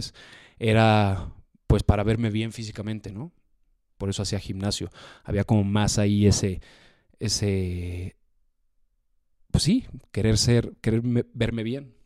era 0.61 1.35
pues 1.67 1.83
para 1.83 2.05
verme 2.05 2.31
bien 2.31 2.53
físicamente, 2.53 3.11
¿no? 3.11 3.33
Por 3.99 4.11
eso 4.11 4.23
hacía 4.23 4.39
gimnasio. 4.39 4.91
Había 5.25 5.43
como 5.43 5.65
más 5.65 5.99
ahí 5.99 6.29
ese, 6.29 6.61
ese, 7.19 8.15
pues 9.51 9.65
sí, 9.65 9.89
querer 10.13 10.39
ser, 10.39 10.77
querer 10.81 11.03
verme 11.35 11.65
bien. 11.65 11.97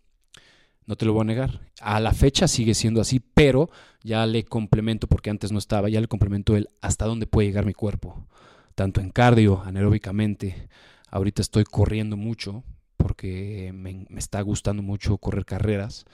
No 0.87 0.97
te 0.97 1.05
lo 1.05 1.13
voy 1.13 1.21
a 1.21 1.25
negar. 1.25 1.61
A 1.83 2.01
la 2.01 2.13
fecha 2.13 2.49
sigue 2.49 2.73
siendo 2.73 3.03
así, 3.03 3.21
pero 3.21 3.69
ya 4.03 4.25
le 4.25 4.47
complemento, 4.47 5.07
porque 5.07 5.29
antes 5.29 5.53
no 5.53 5.59
estaba, 5.59 5.91
ya 5.91 6.01
le 6.01 6.09
complemento 6.09 6.57
el 6.57 6.71
hasta 6.81 7.05
dónde 7.05 7.27
puede 7.27 7.49
llegar 7.49 7.67
mi 7.67 7.75
cuerpo. 7.75 8.27
Tanto 8.75 9.01
en 9.01 9.11
cardio, 9.11 9.63
anaeróbicamente. 9.65 10.69
Ahorita 11.11 11.43
estoy 11.43 11.65
corriendo 11.65 12.17
mucho, 12.17 12.65
porque 12.97 13.73
me, 13.75 14.07
está 14.17 14.41
gustando 14.41 14.83
mucho 14.83 15.19
correr 15.19 15.45
carreras. 15.45 16.05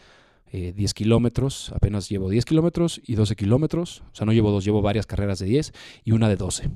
10 0.53 0.77
eh, 0.77 0.95
kilómetros, 0.95 1.71
apenas 1.75 2.09
llevo 2.09 2.29
10 2.29 2.45
kilómetros 2.45 3.01
y 3.07 3.15
12 3.15 3.37
kilómetros. 3.37 4.03
O 4.13 4.15
sea, 4.15 4.27
no 4.27 4.33
llevo 4.33 4.51
dos, 4.51 4.65
llevo 4.65 4.83
varias 4.83 5.07
carreras 5.07 5.39
de 5.39 5.47
10 5.47 5.73
y 6.05 6.13
una 6.13 6.29
de 6.29 6.37
12. 6.37 6.71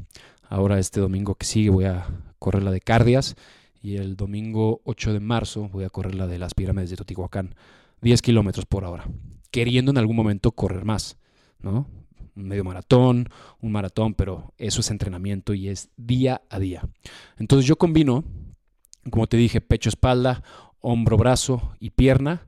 Ahora 0.48 0.78
este 0.78 1.00
domingo 1.00 1.34
que 1.34 1.44
sigue 1.44 1.70
voy 1.70 1.86
a 1.86 2.06
correr 2.38 2.62
la 2.62 2.70
de 2.70 2.80
Cardias 2.80 3.34
y 3.82 3.96
el 3.96 4.16
domingo 4.16 4.80
8 4.84 5.12
de 5.12 5.20
marzo 5.20 5.68
voy 5.68 5.84
a 5.84 5.90
correr 5.90 6.14
la 6.14 6.26
de 6.26 6.38
las 6.38 6.54
pirámides 6.54 6.90
de 6.90 6.96
Totihuacán. 6.96 7.54
10 8.02 8.22
kilómetros 8.22 8.66
por 8.66 8.84
hora, 8.84 9.08
queriendo 9.50 9.90
en 9.90 9.98
algún 9.98 10.16
momento 10.16 10.52
correr 10.52 10.84
más, 10.84 11.16
¿no? 11.58 11.88
Un 12.36 12.48
medio 12.48 12.64
maratón, 12.64 13.28
un 13.60 13.72
maratón, 13.72 14.14
pero 14.14 14.52
eso 14.58 14.80
es 14.80 14.90
entrenamiento 14.90 15.54
y 15.54 15.68
es 15.68 15.90
día 15.96 16.42
a 16.50 16.58
día. 16.58 16.88
Entonces 17.38 17.66
yo 17.66 17.76
combino, 17.76 18.24
como 19.10 19.26
te 19.26 19.36
dije, 19.36 19.60
pecho, 19.60 19.88
espalda, 19.88 20.42
hombro, 20.80 21.16
brazo 21.16 21.76
y 21.80 21.90
pierna 21.90 22.46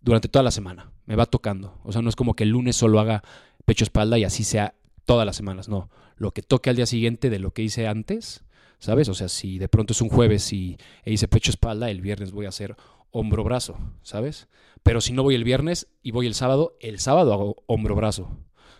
durante 0.00 0.28
toda 0.28 0.42
la 0.42 0.50
semana. 0.50 0.90
Me 1.06 1.16
va 1.16 1.26
tocando. 1.26 1.78
O 1.84 1.92
sea, 1.92 2.02
no 2.02 2.08
es 2.08 2.16
como 2.16 2.34
que 2.34 2.44
el 2.44 2.50
lunes 2.50 2.76
solo 2.76 3.00
haga 3.00 3.22
pecho, 3.64 3.84
espalda 3.84 4.18
y 4.18 4.24
así 4.24 4.44
sea 4.44 4.74
todas 5.04 5.24
las 5.24 5.36
semanas. 5.36 5.68
No, 5.68 5.88
lo 6.16 6.32
que 6.32 6.42
toque 6.42 6.70
al 6.70 6.76
día 6.76 6.86
siguiente 6.86 7.30
de 7.30 7.38
lo 7.38 7.52
que 7.52 7.62
hice 7.62 7.86
antes, 7.86 8.44
¿sabes? 8.78 9.08
O 9.08 9.14
sea, 9.14 9.28
si 9.28 9.58
de 9.58 9.68
pronto 9.68 9.92
es 9.92 10.00
un 10.00 10.08
jueves 10.08 10.52
y 10.52 10.76
e 11.04 11.12
hice 11.12 11.28
pecho, 11.28 11.50
espalda, 11.50 11.90
el 11.90 12.00
viernes 12.00 12.32
voy 12.32 12.46
a 12.46 12.50
hacer 12.50 12.76
hombro-brazo, 13.10 13.78
¿sabes? 14.02 14.48
Pero 14.82 15.00
si 15.00 15.12
no 15.12 15.22
voy 15.22 15.34
el 15.34 15.44
viernes 15.44 15.88
y 16.02 16.10
voy 16.10 16.26
el 16.26 16.34
sábado, 16.34 16.76
el 16.80 16.98
sábado 16.98 17.32
hago 17.32 17.62
hombro-brazo. 17.66 18.30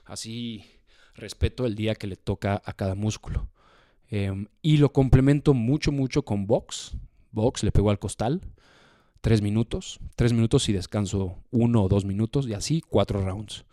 Así 0.09 0.65
respeto 1.15 1.67
el 1.67 1.75
día 1.75 1.95
que 1.95 2.07
le 2.07 2.17
toca 2.17 2.63
a 2.65 2.73
cada 2.73 2.95
músculo. 2.95 3.49
Em, 4.11 4.47
y 4.63 4.79
lo 4.79 4.93
complemento 4.93 5.53
mucho, 5.53 5.93
mucho 5.93 6.25
con 6.25 6.47
box. 6.47 6.97
Box, 7.31 7.63
le 7.63 7.73
pego 7.73 7.91
al 7.91 7.99
costal. 7.99 8.41
Tres 9.21 9.43
minutos. 9.43 10.01
Tres 10.17 10.33
minutos 10.33 10.69
y 10.69 10.73
descanso 10.73 11.37
uno 11.51 11.85
o 11.85 11.89
dos 11.89 12.07
minutos. 12.07 12.49
Y 12.49 12.55
así 12.55 12.81
cuatro 12.81 13.21
rounds. 13.21 13.67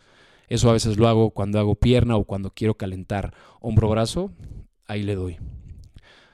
Eso 0.47 0.69
a 0.69 0.73
veces 0.73 0.97
lo 0.97 1.07
hago 1.07 1.31
cuando 1.31 1.57
hago 1.57 1.75
pierna 1.75 2.17
o 2.17 2.25
cuando 2.25 2.51
quiero 2.51 2.75
calentar 2.75 3.33
hombro-brazo. 3.61 4.31
Ahí 4.87 5.03
le 5.03 5.15
doy. 5.15 5.37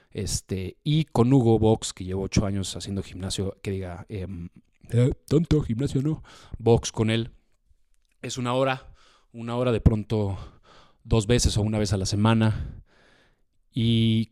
Este, 0.10 0.77
y 0.84 1.05
con 1.05 1.31
Hugo 1.31 1.60
Box, 1.60 1.93
que 1.93 2.03
llevo 2.03 2.24
ocho 2.24 2.46
años 2.46 2.75
haciendo 2.75 3.03
gimnasio, 3.03 3.55
que 3.62 3.72
diga, 3.72 4.05
em, 4.10 4.50
eh, 4.89 5.13
tonto, 5.27 5.62
gimnasio 5.62 6.01
no, 6.01 6.24
box 6.58 6.91
con 6.91 7.10
él. 7.10 7.31
Es 8.22 8.38
una 8.38 8.53
hora, 8.53 8.90
una 9.34 9.56
hora 9.56 9.72
de 9.72 9.82
pronto 9.82 10.38
dos 11.04 11.28
veces 11.28 11.58
o 11.58 11.62
una 11.62 11.80
vez 11.80 11.94
a 11.94 11.98
la 11.98 12.06
semana. 12.06 12.84
Y, 13.74 14.32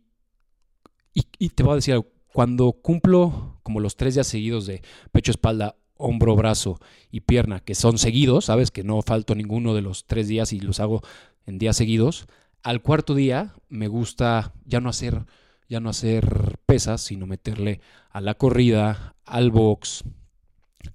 y, 1.14 1.50
te 1.50 1.64
voy 1.64 1.74
a 1.74 1.76
decir 1.76 2.02
cuando 2.34 2.74
cumplo 2.74 3.60
como 3.64 3.80
los 3.80 3.96
tres 3.96 4.16
días 4.16 4.28
seguidos 4.28 4.66
de 4.66 4.82
pecho, 5.12 5.32
espalda, 5.32 5.76
hombro, 5.96 6.36
brazo 6.36 6.80
y 7.12 7.22
pierna, 7.22 7.60
que 7.62 7.76
son 7.76 7.98
seguidos, 7.98 8.46
sabes 8.46 8.72
que 8.72 8.84
no 8.84 9.02
falto 9.02 9.36
ninguno 9.36 9.74
de 9.74 9.82
los 9.82 10.06
tres 10.06 10.28
días 10.28 10.54
y 10.54 10.60
los 10.60 10.80
hago 10.80 11.02
en 11.46 11.58
días 11.58 11.78
seguidos, 11.78 12.28
al 12.64 12.82
cuarto 12.82 13.16
día 13.16 13.54
me 13.70 13.88
gusta 13.88 14.54
ya 14.66 14.82
no 14.82 14.90
hacer 14.90 15.26
ya 15.70 15.80
no 15.80 15.90
hacer 15.90 16.58
pesas, 16.66 17.02
sino 17.02 17.28
meterle 17.28 17.80
a 18.10 18.22
la 18.22 18.34
corrida, 18.34 19.16
al 19.24 19.52
box, 19.52 20.04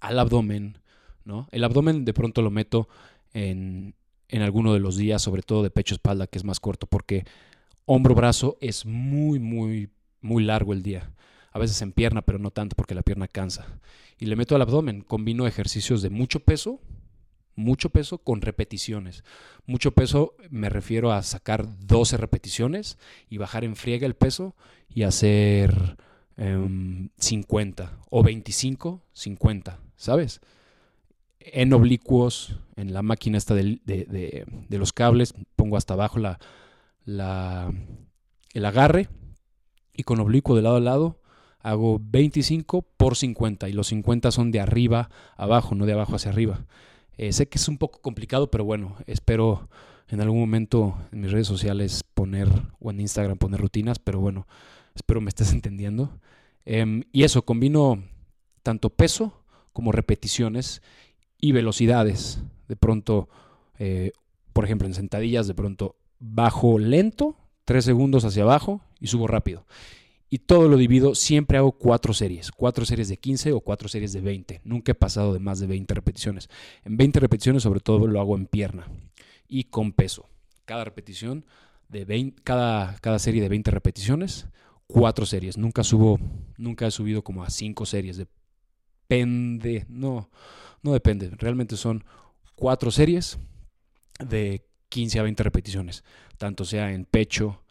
al 0.01 0.19
abdomen, 0.19 0.79
¿no? 1.25 1.49
El 1.53 1.63
abdomen 1.63 2.05
de 2.05 2.13
pronto 2.13 2.43
lo 2.43 2.51
meto 2.51 2.89
en, 3.35 3.95
en 4.29 4.43
alguno 4.43 4.73
de 4.73 4.81
los 4.81 4.97
días, 4.97 5.21
sobre 5.21 5.43
todo 5.43 5.63
de 5.63 5.71
pecho-espalda, 5.71 6.27
que 6.27 6.39
es 6.39 6.45
más 6.45 6.61
corto, 6.61 6.87
porque 6.87 7.25
hombro-brazo 7.85 8.57
es 8.61 8.87
muy, 8.87 9.39
muy, 9.39 9.91
muy 10.21 10.43
largo 10.45 10.73
el 10.73 10.83
día. 10.83 11.11
A 11.53 11.59
veces 11.59 11.81
en 11.83 11.93
pierna, 11.93 12.23
pero 12.23 12.39
no 12.39 12.51
tanto 12.51 12.75
porque 12.75 12.95
la 12.95 13.03
pierna 13.03 13.29
cansa. 13.29 13.67
Y 14.19 14.27
le 14.27 14.37
meto 14.37 14.57
al 14.57 14.63
abdomen, 14.63 15.03
combino 15.03 15.47
ejercicios 15.47 16.03
de 16.03 16.11
mucho 16.11 16.41
peso, 16.41 16.81
mucho 17.57 17.91
peso 17.91 18.19
con 18.19 18.41
repeticiones. 18.41 19.23
Mucho 19.67 19.93
peso 19.93 20.35
me 20.51 20.69
refiero 20.69 21.13
a 21.13 21.23
sacar 21.23 21.79
12 21.87 22.17
repeticiones 22.17 22.99
y 23.29 23.39
bajar 23.39 23.65
en 23.65 23.77
friega 23.77 24.07
el 24.07 24.15
peso 24.15 24.57
y 24.89 25.03
hacer 25.03 25.97
50 26.37 27.85
em, 27.85 27.91
o 28.11 28.23
25, 28.23 29.03
50, 29.13 29.79
¿sabes? 29.97 30.41
En 31.53 31.73
oblicuos, 31.73 32.59
en 32.77 32.93
la 32.93 33.03
máquina 33.03 33.39
esta 33.39 33.55
de, 33.55 33.81
de, 33.85 34.79
los 34.79 34.93
cables, 34.93 35.35
pongo 35.57 35.77
hasta 35.77 35.95
abajo 35.95 36.19
la, 36.19 36.39
la, 37.05 37.73
el 38.55 38.65
agarre 38.65 39.09
y 39.93 40.03
con 40.05 40.21
oblicuo 40.21 40.57
de 40.57 40.63
lado 40.63 40.77
a 40.77 40.81
lado 40.81 41.21
hago 41.61 41.99
25 42.03 42.83
por 42.83 43.17
50 43.17 43.69
y 43.69 43.73
los 43.73 43.89
50 43.89 44.31
son 44.31 44.51
de 44.51 44.61
arriba 44.61 45.11
abajo, 45.37 45.75
no 45.75 45.87
de 45.87 45.95
abajo 45.95 46.17
hacia 46.17 46.31
arriba. 46.31 46.67
Eh, 47.17 47.33
sé 47.33 47.49
que 47.49 47.59
es 47.59 47.69
un 47.69 47.79
poco 47.79 48.01
complicado, 48.01 48.51
pero 48.51 48.65
bueno, 48.65 48.97
espero 49.07 49.69
en 50.09 50.21
algún 50.21 50.41
momento 50.41 50.97
en 51.11 51.23
mis 51.23 51.33
redes 51.33 51.47
sociales 51.47 52.05
poner, 52.13 52.49
o 52.81 52.91
en 52.91 53.01
Instagram 53.01 53.39
poner 53.39 53.61
rutinas, 53.61 53.99
pero 53.99 54.21
bueno, 54.21 54.47
espero 54.95 55.21
me 55.21 55.29
estés 55.29 55.53
entendiendo. 55.55 56.19
Em, 56.67 57.05
y 57.13 57.25
eso, 57.25 57.43
combino 57.45 58.03
tanto 58.63 58.91
peso 58.91 59.45
como 59.73 59.91
repeticiones 59.91 60.83
y 61.39 61.53
velocidades. 61.53 62.43
De 62.69 62.77
pronto, 62.77 63.29
eh, 63.79 64.13
por 64.53 64.65
ejemplo, 64.65 64.87
en 64.87 64.95
sentadillas, 64.95 65.47
de 65.47 65.55
pronto 65.55 65.97
bajo 66.19 66.79
lento, 66.79 67.37
tres 67.65 67.85
segundos 67.85 68.25
hacia 68.25 68.43
abajo 68.43 68.81
y 69.01 69.09
subo 69.09 69.27
rápido 69.27 69.67
y 70.35 70.39
todo 70.39 70.69
lo 70.69 70.77
divido, 70.77 71.15
siempre 71.15 71.59
hago 71.59 71.71
cuatro 71.71 72.13
series, 72.13 72.51
cuatro 72.51 72.85
series 72.85 73.09
de 73.09 73.19
15 73.19 73.53
o 73.53 73.61
cuatro 73.61 73.89
series 73.89 74.13
de 74.13 74.21
20. 74.21 74.63
Nunca 74.65 74.91
he 74.91 74.95
pasado 74.97 75.33
de 75.33 75.39
más 75.39 75.61
de 75.61 75.69
20 75.69 75.95
repeticiones. 75.95 76.49
En 76.85 76.97
20 76.97 77.21
repeticiones 77.21 77.63
sobre 77.63 77.79
todo 77.79 78.09
lo 78.09 78.21
hago 78.21 78.35
en 78.35 78.47
pierna 78.47 78.89
y 79.47 79.63
con 79.63 79.93
peso. 79.93 80.29
Cada 80.65 80.83
repetición 80.83 81.45
de 81.89 82.05
20, 82.05 82.43
cada, 82.43 82.97
cada 82.99 83.21
serie 83.21 83.43
de 83.43 83.49
20 83.49 83.71
repeticiones 83.71 84.49
cuatro 84.89 85.25
series. 85.25 85.57
Nunca 85.57 85.85
subo, 85.85 86.19
nunca 86.59 86.89
he 86.89 86.91
subido 86.91 87.23
como 87.23 87.45
a 87.45 87.51
cinco 87.51 87.87
series. 87.87 88.21
Depende, 89.09 89.85
no, 89.89 90.31
no 90.83 90.93
depende. 90.93 91.31
Realmente 91.37 91.77
son 91.77 92.05
cuatro 92.55 92.91
series 92.91 93.39
de 94.19 94.65
15 94.89 95.19
a 95.19 95.23
20 95.23 95.43
repeticiones, 95.43 96.05
tanto 96.39 96.65
sea 96.65 96.93
en 96.93 97.05
pecho, 97.05 97.63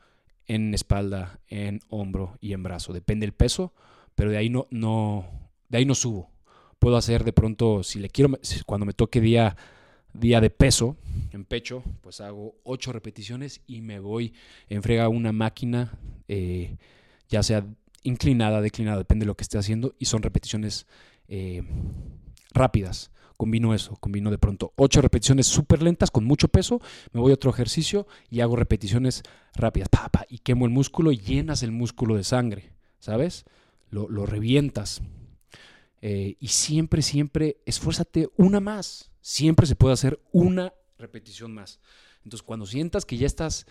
en 0.46 0.74
espalda, 0.74 1.40
en 1.48 1.80
hombro 1.90 2.38
y 2.40 2.54
en 2.54 2.62
brazo. 2.62 2.94
Depende 2.94 3.25
el 3.25 3.34
peso, 3.34 3.74
pero 4.13 4.30
de 4.30 4.38
ahí 4.38 4.50
no, 4.50 4.68
no, 4.70 5.25
de 5.70 5.80
ahí 5.80 5.86
no 5.86 5.96
subo. 5.96 6.30
Puedo 6.78 6.98
hacer 6.98 7.24
de 7.24 7.34
pronto, 7.34 7.82
si 7.82 8.00
le 8.00 8.10
quiero, 8.10 8.38
cuando 8.66 8.86
me 8.86 8.94
toque 8.94 9.22
día, 9.22 9.56
día 10.13 10.40
de 10.40 10.50
peso 10.50 10.98
en 11.32 11.46
pecho, 11.46 11.84
pues 12.02 12.22
hago 12.22 12.56
ocho 12.63 12.92
repeticiones 12.92 13.62
y 13.66 13.82
me 13.82 14.00
voy 14.00 14.34
en 14.70 14.84
frega 14.84 15.10
una 15.10 15.32
máquina, 15.32 15.98
eh, 16.28 16.78
ya 17.28 17.42
sea 17.42 17.66
inclinada, 18.04 18.62
declinada, 18.62 18.98
depende 18.98 19.24
de 19.24 19.28
lo 19.28 19.36
que 19.36 19.44
esté 19.44 19.58
haciendo, 19.58 19.96
y 19.98 20.06
son 20.06 20.22
repeticiones 20.22 20.86
eh, 21.27 21.63
rápidas 22.53 23.12
combino 23.44 23.74
eso, 23.74 23.98
combino 23.98 24.32
de 24.32 24.38
pronto 24.38 24.72
ocho 24.77 25.01
repeticiones 25.01 25.48
súper 25.48 25.82
lentas 25.82 26.12
con 26.12 26.24
mucho 26.24 26.48
peso, 26.48 26.80
me 27.12 27.20
voy 27.20 27.32
a 27.32 27.36
otro 27.36 27.51
ejercicio 27.51 28.08
y 28.30 28.39
hago 28.39 28.56
repeticiones 28.56 29.24
rápidas, 29.53 29.89
pa, 29.89 30.25
y 30.30 30.39
quemo 30.39 30.65
el 30.65 30.72
músculo 30.72 31.12
y 31.12 31.18
llenas 31.18 31.62
el 31.62 31.74
músculo 31.74 32.15
de 32.15 32.24
sangre, 32.24 32.72
¿sabes? 33.00 33.44
Lo, 33.89 34.25
revientas. 34.25 35.01
Eh, 36.01 36.36
y 36.39 36.48
siempre, 36.48 37.01
siempre 37.01 37.58
esfuérzate 37.65 38.30
una 38.38 38.60
más. 38.60 39.12
Siempre 39.22 39.68
se 39.68 39.75
puede 39.75 39.94
hacer 39.94 40.20
una 40.32 40.74
repetición 40.98 41.53
más. 41.53 41.80
Entonces, 42.24 42.44
cuando 42.44 42.65
sientas 42.65 43.06
que 43.06 43.18
ya 43.18 43.27
estás, 43.27 43.68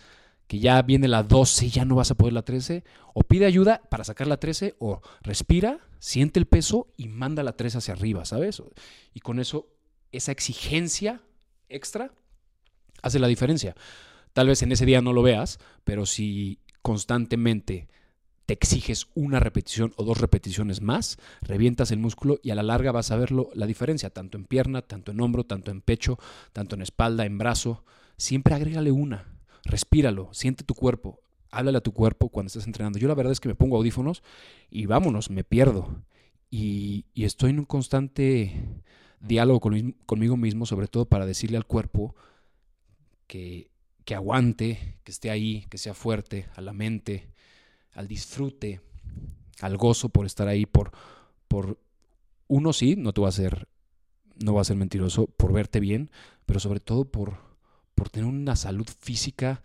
que 0.53 0.59
ya 0.59 0.83
viene 0.83 1.09
la 1.09 1.23
12 1.23 1.65
y 1.65 1.71
ya 1.71 1.87
no 1.87 1.95
vas 1.95 2.11
a 2.11 2.15
poder 2.15 2.35
la 2.35 2.43
13, 2.43 2.85
o 3.15 3.23
pide 3.23 3.47
ayuda 3.47 3.81
para 3.89 4.05
sacar 4.05 4.27
la 4.27 4.37
13, 4.37 4.77
o 4.81 5.01
respira 5.23 5.79
siente 5.99 6.39
el 6.39 6.45
peso 6.45 6.89
y 6.99 7.09
manda 7.09 7.43
la 7.43 7.57
3 7.57 7.77
hacia 7.77 7.95
arriba, 7.95 8.27
¿sabes? 8.27 8.63
Y 9.15 9.21
con 9.21 9.41
eso, 9.41 9.67
esa 10.11 10.31
exigencia 10.31 11.23
extra 11.71 12.13
hace 13.01 13.19
la 13.19 13.29
diferencia. 13.29 13.75
Tal 14.35 14.49
vez 14.49 14.61
en 14.61 14.73
ese 14.73 14.85
día 14.85 15.01
no 15.01 15.15
lo 15.15 15.23
veas, 15.23 15.59
pero 15.85 16.05
si 16.05 16.59
constantemente 16.83 17.89
te 18.45 18.53
exiges 18.53 19.07
una 19.15 19.41
repetición 19.41 19.95
o 19.97 20.05
dos 20.05 20.21
repeticiones 20.21 20.83
más, 20.83 21.17
revientas 21.41 21.93
el 21.93 21.99
músculo 21.99 22.41
y 22.43 22.51
a 22.51 22.55
la 22.55 22.63
larga 22.63 22.93
vas 22.93 23.11
a 23.11 23.17
ver 23.17 23.31
la 23.33 23.67
diferencia, 23.67 24.11
tanto 24.11 24.37
en 24.37 24.45
pierna, 24.45 24.83
tanto 24.83 25.13
en 25.13 25.21
hombro, 25.23 25.45
tanto 25.45 25.71
en 25.71 25.81
pecho, 25.81 26.19
tanto 26.53 26.75
en 26.75 26.83
espalda, 26.83 27.25
en 27.25 27.39
brazo. 27.39 27.87
Siempre 28.19 28.55
agrégale 28.55 28.91
una, 28.93 29.33
respíralo, 29.65 30.29
siente 30.33 30.65
tu 30.65 30.75
cuerpo, 30.75 31.21
háblale 31.51 31.79
a 31.79 31.83
tu 31.83 31.93
cuerpo 31.93 32.29
cuando 32.29 32.49
estás 32.49 32.67
entrenando. 32.67 32.99
Yo 32.99 33.09
la 33.09 33.15
verdad 33.15 33.33
es 33.33 33.41
que 33.41 33.49
me 33.49 33.55
pongo 33.55 33.77
audífonos 33.77 34.23
y 34.71 34.87
vámonos, 34.87 35.31
me 35.31 35.45
pierdo. 35.45 36.03
Y, 36.51 37.07
estoy 37.15 37.51
en 37.51 37.61
un 37.61 37.65
constante 37.65 38.83
diálogo 39.21 39.61
conmigo 40.07 40.37
mismo, 40.37 40.67
sobre 40.67 40.89
todo 40.89 41.07
para 41.07 41.27
decirle 41.27 41.57
al 41.57 41.67
cuerpo 41.67 42.15
que, 43.27 43.71
que 44.05 44.15
aguante, 44.15 44.99
que 45.05 45.13
esté 45.13 45.31
ahí, 45.31 45.67
que 45.71 45.79
sea 45.79 45.95
fuerte, 45.95 46.49
a 46.55 46.61
la 46.61 46.73
mente, 46.73 47.29
al 47.93 48.09
disfrute, 48.09 48.81
al 49.61 49.77
gozo 49.77 50.09
por 50.09 50.27
estar 50.27 50.49
ahí, 50.49 50.67
por, 50.67 50.91
por 51.49 51.79
uno 52.49 52.73
sí, 52.73 52.97
no 52.97 53.13
te 53.13 53.21
va 53.21 53.29
a 53.29 53.33
ser, 53.33 53.69
no 54.37 54.55
va 54.55 54.63
a 54.63 54.65
ser 54.65 54.77
mentiroso, 54.77 55.27
por 55.27 55.53
verte 55.53 55.81
bien, 55.81 56.11
pero 56.45 56.61
sobre 56.61 56.81
todo 56.81 57.05
por, 57.05 57.52
por 58.03 58.11
tener 58.11 58.29
una 58.29 58.57
salud 58.57 58.89
física 58.99 59.63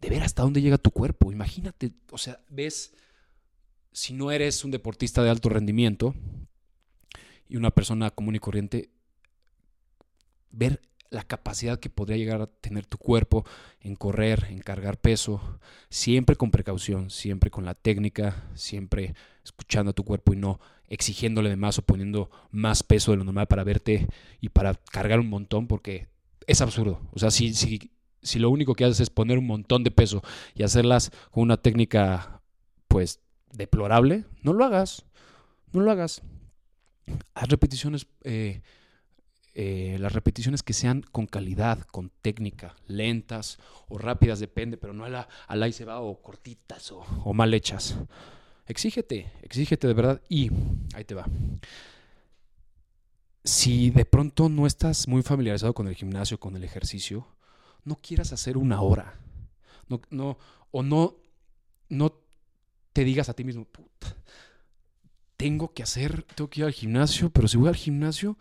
de 0.00 0.08
ver 0.08 0.22
hasta 0.22 0.44
dónde 0.44 0.62
llega 0.62 0.78
tu 0.78 0.92
cuerpo. 0.92 1.32
Imagínate, 1.32 1.90
o 2.12 2.16
sea, 2.16 2.38
ves, 2.48 2.94
si 3.90 4.12
no 4.12 4.30
eres 4.30 4.64
un 4.64 4.70
deportista 4.70 5.20
de 5.24 5.30
alto 5.30 5.48
rendimiento 5.48 6.14
y 7.48 7.56
una 7.56 7.72
persona 7.72 8.12
común 8.12 8.36
y 8.36 8.38
corriente, 8.38 8.90
ver 10.52 10.80
la 11.10 11.24
capacidad 11.24 11.80
que 11.80 11.90
podría 11.90 12.16
llegar 12.16 12.40
a 12.40 12.46
tener 12.46 12.86
tu 12.86 12.98
cuerpo 12.98 13.44
en 13.80 13.96
correr, 13.96 14.46
en 14.48 14.60
cargar 14.60 15.00
peso, 15.00 15.58
siempre 15.90 16.36
con 16.36 16.52
precaución, 16.52 17.10
siempre 17.10 17.50
con 17.50 17.64
la 17.64 17.74
técnica, 17.74 18.48
siempre 18.54 19.16
escuchando 19.42 19.90
a 19.90 19.94
tu 19.94 20.04
cuerpo 20.04 20.34
y 20.34 20.36
no 20.36 20.60
exigiéndole 20.86 21.50
de 21.50 21.56
más 21.56 21.80
o 21.80 21.82
poniendo 21.82 22.30
más 22.52 22.84
peso 22.84 23.10
de 23.10 23.16
lo 23.16 23.24
normal 23.24 23.48
para 23.48 23.64
verte 23.64 24.06
y 24.40 24.50
para 24.50 24.74
cargar 24.92 25.18
un 25.18 25.30
montón, 25.30 25.66
porque 25.66 26.06
es 26.46 26.60
absurdo. 26.60 27.00
O 27.12 27.18
sea, 27.18 27.30
si, 27.30 27.54
si 27.54 27.90
si 28.26 28.38
lo 28.38 28.50
único 28.50 28.74
que 28.74 28.84
haces 28.84 29.00
es 29.00 29.10
poner 29.10 29.38
un 29.38 29.46
montón 29.46 29.84
de 29.84 29.90
peso 29.90 30.22
y 30.54 30.62
hacerlas 30.62 31.10
con 31.30 31.44
una 31.44 31.56
técnica, 31.56 32.42
pues, 32.88 33.20
deplorable, 33.52 34.24
no 34.42 34.52
lo 34.52 34.64
hagas. 34.64 35.04
No 35.72 35.80
lo 35.80 35.90
hagas. 35.90 36.22
Haz 37.34 37.48
repeticiones, 37.48 38.06
eh, 38.24 38.62
eh, 39.54 39.96
las 40.00 40.12
repeticiones 40.12 40.62
que 40.62 40.72
sean 40.72 41.02
con 41.02 41.26
calidad, 41.26 41.80
con 41.80 42.10
técnica, 42.20 42.74
lentas 42.88 43.58
o 43.88 43.96
rápidas, 43.96 44.40
depende, 44.40 44.76
pero 44.76 44.92
no 44.92 45.04
a 45.04 45.08
la, 45.08 45.28
a 45.46 45.68
y 45.68 45.72
se 45.72 45.84
va 45.84 46.00
o 46.00 46.20
cortitas 46.20 46.90
o, 46.92 47.00
o 47.24 47.32
mal 47.32 47.54
hechas. 47.54 47.96
Exígete, 48.66 49.32
exígete 49.42 49.86
de 49.86 49.94
verdad 49.94 50.20
y 50.28 50.50
ahí 50.94 51.04
te 51.04 51.14
va. 51.14 51.26
Si 53.46 53.90
de 53.90 54.04
pronto 54.04 54.48
no 54.48 54.66
estás 54.66 55.06
muy 55.06 55.22
familiarizado 55.22 55.72
con 55.72 55.86
el 55.86 55.94
gimnasio, 55.94 56.40
con 56.40 56.56
el 56.56 56.64
ejercicio, 56.64 57.28
no 57.84 57.94
quieras 57.94 58.32
hacer 58.32 58.56
una 58.56 58.80
hora. 58.80 59.20
O 60.72 60.82
no, 60.82 61.14
no 61.88 62.12
te 62.92 63.04
digas 63.04 63.28
a 63.28 63.34
ti 63.34 63.44
mismo, 63.44 63.68
tengo 65.36 65.72
que 65.72 65.84
hacer, 65.84 66.24
tengo 66.34 66.50
que 66.50 66.60
ir 66.60 66.66
al 66.66 66.72
gimnasio, 66.72 67.30
pero 67.30 67.46
si 67.46 67.56
voy 67.56 67.68
al 67.68 67.76
gimnasio, 67.76 68.36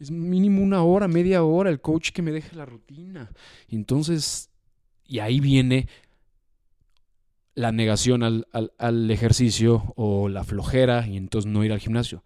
es 0.00 0.10
mínimo 0.10 0.62
una 0.62 0.82
hora, 0.82 1.08
media 1.08 1.42
hora, 1.42 1.68
el 1.68 1.82
coach 1.82 2.12
que 2.12 2.22
me 2.22 2.32
deje 2.32 2.56
la 2.56 2.64
rutina. 2.64 3.30
Y 3.68 3.76
entonces, 3.76 4.48
y 5.06 5.18
ahí 5.18 5.40
viene 5.40 5.88
la 7.54 7.70
negación 7.70 8.22
al, 8.22 8.46
al, 8.78 9.10
ejercicio 9.10 9.92
o 9.94 10.30
la 10.30 10.42
flojera 10.44 11.06
y 11.06 11.18
entonces 11.18 11.50
no 11.50 11.64
ir 11.64 11.72
al 11.72 11.80
gimnasio. 11.80 12.24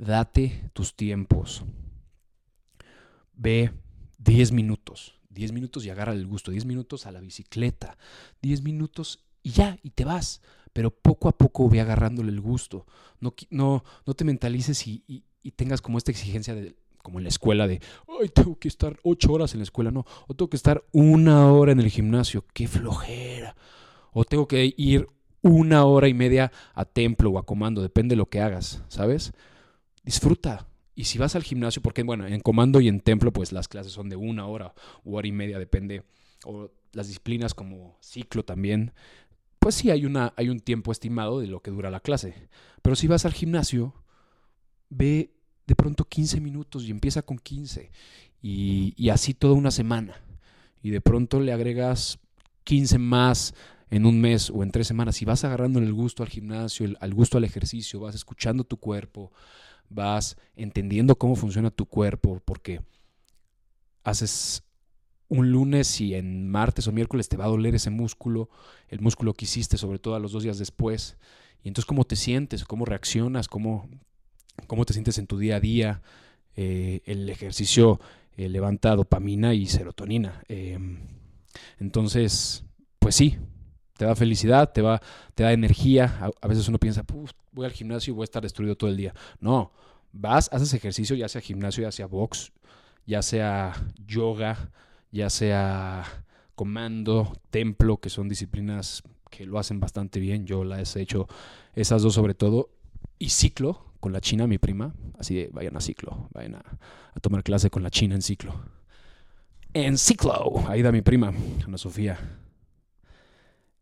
Date 0.00 0.70
tus 0.72 0.96
tiempos. 0.96 1.62
Ve 3.34 3.70
10 4.16 4.52
minutos. 4.52 5.20
10 5.28 5.52
minutos 5.52 5.84
y 5.84 5.90
agarra 5.90 6.14
el 6.14 6.26
gusto, 6.26 6.50
10 6.50 6.64
minutos 6.64 7.06
a 7.06 7.12
la 7.12 7.20
bicicleta, 7.20 7.98
10 8.40 8.62
minutos 8.62 9.26
y 9.42 9.50
ya, 9.50 9.78
y 9.82 9.90
te 9.90 10.06
vas. 10.06 10.40
Pero 10.72 10.90
poco 10.90 11.28
a 11.28 11.36
poco 11.36 11.68
ve 11.68 11.82
agarrándole 11.82 12.30
el 12.30 12.40
gusto. 12.40 12.86
No, 13.20 13.34
no, 13.50 13.84
no 14.06 14.14
te 14.14 14.24
mentalices 14.24 14.86
y, 14.86 15.04
y, 15.06 15.50
tengas 15.52 15.82
como 15.82 15.98
esta 15.98 16.10
exigencia 16.10 16.54
de, 16.54 16.76
como 17.02 17.18
en 17.18 17.24
la 17.24 17.28
escuela 17.28 17.66
de, 17.66 17.82
ay, 18.20 18.30
tengo 18.30 18.58
que 18.58 18.68
estar 18.68 18.98
8 19.02 19.32
horas 19.32 19.52
en 19.52 19.60
la 19.60 19.64
escuela, 19.64 19.90
no, 19.90 20.06
o 20.26 20.34
tengo 20.34 20.48
que 20.48 20.56
estar 20.56 20.82
una 20.92 21.52
hora 21.52 21.72
en 21.72 21.80
el 21.80 21.90
gimnasio, 21.90 22.46
qué 22.54 22.66
flojera. 22.66 23.54
O 24.12 24.24
tengo 24.24 24.48
que 24.48 24.72
ir 24.78 25.06
una 25.42 25.84
hora 25.84 26.08
y 26.08 26.14
media 26.14 26.52
a 26.72 26.86
templo 26.86 27.30
o 27.30 27.38
a 27.38 27.44
comando, 27.44 27.82
depende 27.82 28.14
de 28.14 28.16
lo 28.16 28.30
que 28.30 28.40
hagas, 28.40 28.82
¿sabes? 28.88 29.32
Disfruta, 30.02 30.66
y 30.94 31.04
si 31.04 31.18
vas 31.18 31.34
al 31.34 31.42
gimnasio, 31.42 31.80
porque 31.82 32.02
bueno, 32.02 32.26
en 32.26 32.40
comando 32.40 32.80
y 32.80 32.88
en 32.88 33.00
templo, 33.00 33.32
pues 33.32 33.52
las 33.52 33.68
clases 33.68 33.92
son 33.92 34.08
de 34.08 34.16
una 34.16 34.46
hora 34.46 34.74
o 35.04 35.16
hora 35.16 35.26
y 35.26 35.32
media, 35.32 35.58
depende. 35.58 36.02
O 36.44 36.70
las 36.92 37.06
disciplinas 37.06 37.54
como 37.54 37.96
ciclo 38.00 38.44
también. 38.44 38.92
Pues 39.58 39.76
sí, 39.76 39.90
hay, 39.90 40.04
una, 40.04 40.34
hay 40.36 40.48
un 40.48 40.60
tiempo 40.60 40.92
estimado 40.92 41.40
de 41.40 41.46
lo 41.46 41.62
que 41.62 41.70
dura 41.70 41.90
la 41.90 42.00
clase. 42.00 42.48
Pero 42.82 42.96
si 42.96 43.06
vas 43.06 43.24
al 43.24 43.32
gimnasio, 43.32 43.94
ve 44.88 45.32
de 45.66 45.74
pronto 45.74 46.04
15 46.04 46.40
minutos 46.40 46.84
y 46.84 46.90
empieza 46.90 47.22
con 47.22 47.38
15. 47.38 47.90
Y, 48.42 48.94
y 48.96 49.08
así 49.10 49.32
toda 49.32 49.54
una 49.54 49.70
semana. 49.70 50.20
Y 50.82 50.90
de 50.90 51.00
pronto 51.00 51.40
le 51.40 51.52
agregas 51.52 52.18
15 52.64 52.98
más 52.98 53.54
en 53.90 54.06
un 54.06 54.20
mes 54.20 54.50
o 54.50 54.62
en 54.62 54.70
tres 54.70 54.86
semanas. 54.86 55.20
Y 55.22 55.24
vas 55.24 55.44
agarrando 55.44 55.78
el 55.78 55.92
gusto 55.92 56.22
al 56.22 56.28
gimnasio, 56.28 56.86
el, 56.86 56.96
al 57.00 57.14
gusto 57.14 57.38
al 57.38 57.44
ejercicio, 57.44 58.00
vas 58.00 58.14
escuchando 58.14 58.64
tu 58.64 58.78
cuerpo, 58.78 59.32
vas 59.90 60.36
entendiendo 60.56 61.16
cómo 61.16 61.36
funciona 61.36 61.70
tu 61.70 61.86
cuerpo, 61.86 62.40
porque 62.44 62.80
haces 64.02 64.62
un 65.28 65.50
lunes 65.50 66.00
y 66.00 66.14
en 66.14 66.48
martes 66.50 66.88
o 66.88 66.92
miércoles 66.92 67.28
te 67.28 67.36
va 67.36 67.44
a 67.44 67.48
doler 67.48 67.74
ese 67.74 67.90
músculo, 67.90 68.48
el 68.88 69.00
músculo 69.00 69.34
que 69.34 69.44
hiciste, 69.44 69.76
sobre 69.76 69.98
todo 69.98 70.14
a 70.14 70.18
los 70.18 70.32
dos 70.32 70.42
días 70.42 70.58
después. 70.58 71.16
Y 71.62 71.68
entonces 71.68 71.86
cómo 71.86 72.04
te 72.04 72.16
sientes, 72.16 72.64
cómo 72.64 72.84
reaccionas, 72.84 73.46
cómo, 73.48 73.88
cómo 74.66 74.84
te 74.84 74.92
sientes 74.92 75.18
en 75.18 75.26
tu 75.26 75.38
día 75.38 75.56
a 75.56 75.60
día. 75.60 76.02
Eh, 76.56 77.02
el 77.04 77.28
ejercicio 77.28 78.00
eh, 78.36 78.48
levanta 78.48 78.96
dopamina 78.96 79.54
y 79.54 79.66
serotonina. 79.66 80.42
Em, 80.48 80.98
entonces, 81.78 82.64
pues 82.98 83.14
sí, 83.14 83.38
te 84.00 84.06
da 84.06 84.14
felicidad, 84.14 84.72
te, 84.72 84.80
va, 84.80 84.98
te 85.34 85.42
da 85.42 85.52
energía. 85.52 86.32
A, 86.40 86.48
veces 86.48 86.66
uno 86.68 86.78
piensa, 86.78 87.04
voy 87.52 87.66
al 87.66 87.72
gimnasio 87.72 88.12
y 88.12 88.14
voy 88.14 88.22
a 88.22 88.24
estar 88.24 88.42
destruido 88.42 88.74
todo 88.74 88.88
el 88.88 88.96
día. 88.96 89.12
No, 89.40 89.72
vas, 90.10 90.48
haces 90.54 90.72
ejercicio, 90.72 91.14
ya 91.16 91.28
sea 91.28 91.42
gimnasio, 91.42 91.82
ya 91.82 91.92
sea 91.92 92.06
box, 92.06 92.50
ya 93.04 93.20
sea 93.20 93.74
yoga, 94.06 94.70
ya 95.12 95.28
sea 95.28 96.24
comando, 96.54 97.36
templo, 97.50 97.98
que 97.98 98.08
son 98.08 98.26
disciplinas 98.26 99.02
que 99.28 99.44
lo 99.44 99.58
hacen 99.58 99.80
bastante 99.80 100.18
bien. 100.18 100.46
Yo 100.46 100.64
las 100.64 100.96
he 100.96 101.02
hecho 101.02 101.28
esas 101.74 102.00
dos 102.00 102.14
sobre 102.14 102.32
todo. 102.32 102.70
Y 103.18 103.28
ciclo 103.28 103.84
con 104.00 104.14
la 104.14 104.22
china, 104.22 104.46
mi 104.46 104.56
prima. 104.56 104.94
Así 105.18 105.34
de, 105.34 105.50
vayan 105.52 105.76
a 105.76 105.82
ciclo, 105.82 106.30
vayan 106.32 106.54
a, 106.54 106.62
a 107.12 107.20
tomar 107.20 107.42
clase 107.42 107.68
con 107.68 107.82
la 107.82 107.90
china 107.90 108.14
en 108.14 108.22
ciclo. 108.22 108.54
En 109.74 109.98
ciclo, 109.98 110.64
ahí 110.68 110.80
da 110.80 110.90
mi 110.90 111.02
prima, 111.02 111.34
Ana 111.66 111.76
Sofía. 111.76 112.18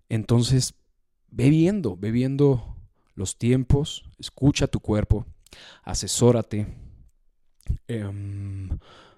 Entonces, 0.09 0.75
ve 1.31 1.51
viendo, 1.51 1.97
ve 1.97 2.11
viendo 2.11 2.77
los 3.15 3.37
tiempos, 3.37 4.05
escucha 4.19 4.67
tu 4.67 4.81
cuerpo, 4.81 5.27
asesórate, 5.83 6.67
em, 7.87 8.71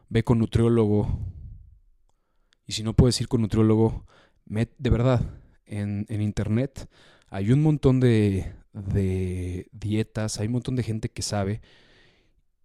ve 0.09 0.24
con 0.24 0.38
nutriólogo. 0.38 1.18
Y 2.66 2.72
si 2.72 2.83
no 2.83 2.94
puedes 2.94 3.20
ir 3.20 3.29
con 3.29 3.42
nutriólogo, 3.42 4.07
de 4.46 4.90
verdad, 4.90 5.20
en, 5.66 6.07
internet 6.09 6.88
hay 7.29 7.53
un 7.53 7.62
montón 7.62 8.00
de, 8.00 8.53
de, 8.72 9.68
dietas, 9.72 10.40
hay 10.40 10.46
un 10.48 10.55
montón 10.55 10.76
de 10.76 10.83
gente 10.83 11.09
que 11.09 11.22
sabe. 11.22 11.61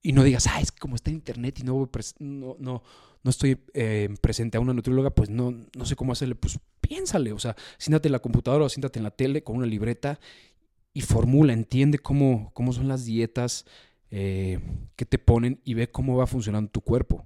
Y 0.06 0.14
no 0.14 0.24
digas, 0.24 0.46
ah, 0.46 0.62
es 0.62 0.72
que 0.72 0.78
como 0.78 0.94
está 0.94 1.10
en 1.10 1.16
internet 1.16 1.62
y 1.62 1.64
no, 1.64 1.90
no, 2.20 2.56
no, 2.60 2.84
estoy 3.28 3.58
eh, 3.74 4.14
presente 4.22 4.56
a 4.56 4.60
una 4.60 4.72
nutrióloga, 4.72 5.10
pues 5.10 5.32
no, 5.32 5.52
no 5.76 5.86
sé 5.88 5.96
cómo 5.96 6.12
hacerle. 6.12 6.36
Pues 6.36 6.60
piénsale, 6.80 7.32
o 7.32 7.40
sea, 7.40 7.56
siéntate 7.80 8.10
en 8.10 8.12
la 8.12 8.20
computadora 8.20 8.66
o 8.66 8.70
siéntate 8.70 9.00
en 9.00 9.04
la 9.04 9.10
tele 9.10 9.44
con 9.44 9.58
una 9.58 9.66
libreta 9.66 10.20
y 10.94 11.02
formula, 11.02 11.54
entiende 11.54 11.98
cómo, 11.98 12.52
cómo 12.54 12.72
son 12.72 12.88
las 12.88 13.06
dietas 13.06 13.66
eh, 14.12 14.60
que 14.96 15.06
te 15.06 15.18
ponen 15.18 15.60
y 15.66 15.74
ve 15.74 15.90
cómo 15.90 16.16
va 16.16 16.28
funcionando 16.28 16.70
tu 16.70 16.82
cuerpo. 16.82 17.26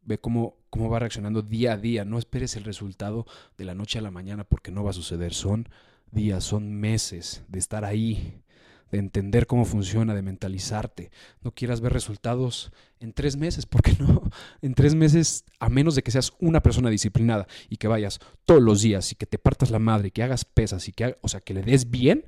Ve 0.00 0.16
cómo, 0.16 0.56
cómo 0.70 0.88
va 0.88 1.00
reaccionando 1.00 1.42
día 1.42 1.74
a 1.74 1.76
día. 1.76 2.06
No 2.06 2.16
esperes 2.16 2.56
el 2.56 2.64
resultado 2.64 3.26
de 3.58 3.66
la 3.66 3.74
noche 3.74 3.98
a 3.98 4.02
la 4.02 4.10
mañana 4.10 4.44
porque 4.44 4.70
no 4.70 4.82
va 4.82 4.92
a 4.92 4.94
suceder. 4.94 5.34
Son 5.34 5.68
días, 6.10 6.42
son 6.42 6.72
meses 6.72 7.44
de 7.48 7.58
estar 7.58 7.84
ahí, 7.84 8.40
de 8.90 8.98
entender 8.98 9.46
cómo 9.46 9.64
funciona, 9.64 10.14
de 10.14 10.22
mentalizarte. 10.22 11.10
No 11.42 11.52
quieras 11.52 11.80
ver 11.80 11.92
resultados 11.92 12.72
en 13.00 13.12
tres 13.12 13.36
meses, 13.36 13.66
porque 13.66 13.92
no, 13.98 14.22
en 14.62 14.74
tres 14.74 14.94
meses, 14.94 15.44
a 15.58 15.68
menos 15.68 15.94
de 15.94 16.02
que 16.02 16.10
seas 16.10 16.32
una 16.40 16.62
persona 16.62 16.90
disciplinada 16.90 17.46
y 17.68 17.76
que 17.76 17.88
vayas 17.88 18.20
todos 18.44 18.62
los 18.62 18.82
días 18.82 19.12
y 19.12 19.16
que 19.16 19.26
te 19.26 19.38
partas 19.38 19.70
la 19.70 19.78
madre, 19.78 20.08
y 20.08 20.10
que 20.10 20.22
hagas 20.22 20.44
pesas 20.44 20.88
y 20.88 20.92
que, 20.92 21.16
o 21.20 21.28
sea, 21.28 21.40
que 21.40 21.54
le 21.54 21.62
des 21.62 21.90
bien, 21.90 22.26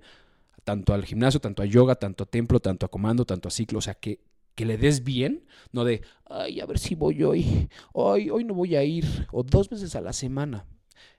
tanto 0.65 0.93
al 0.93 1.05
gimnasio, 1.05 1.41
tanto 1.41 1.63
a 1.63 1.67
yoga, 1.67 1.95
tanto 1.95 2.25
a 2.25 2.27
templo, 2.27 2.61
tanto 2.61 2.87
a 2.87 2.91
comando, 2.91 3.25
tanto 3.25 3.49
a 3.49 3.51
ciclo, 3.51 3.79
o 3.79 3.83
sea, 3.83 3.95
que, 3.95 4.21
que 4.55 4.67
le 4.67 4.77
des 4.77 5.05
bien, 5.05 5.47
no 5.73 5.85
de, 5.85 6.03
ay, 6.27 6.61
a 6.61 6.67
ver 6.67 6.79
si 6.79 6.95
voy 6.95 7.23
hoy, 7.23 7.69
hoy, 7.93 8.31
hoy 8.31 8.45
no 8.45 8.55
voy 8.55 8.77
a 8.77 8.85
ir, 8.85 9.27
o 9.31 9.43
dos 9.43 9.71
veces 9.71 9.95
a 9.97 10.01
la 10.01 10.13
semana. 10.13 10.67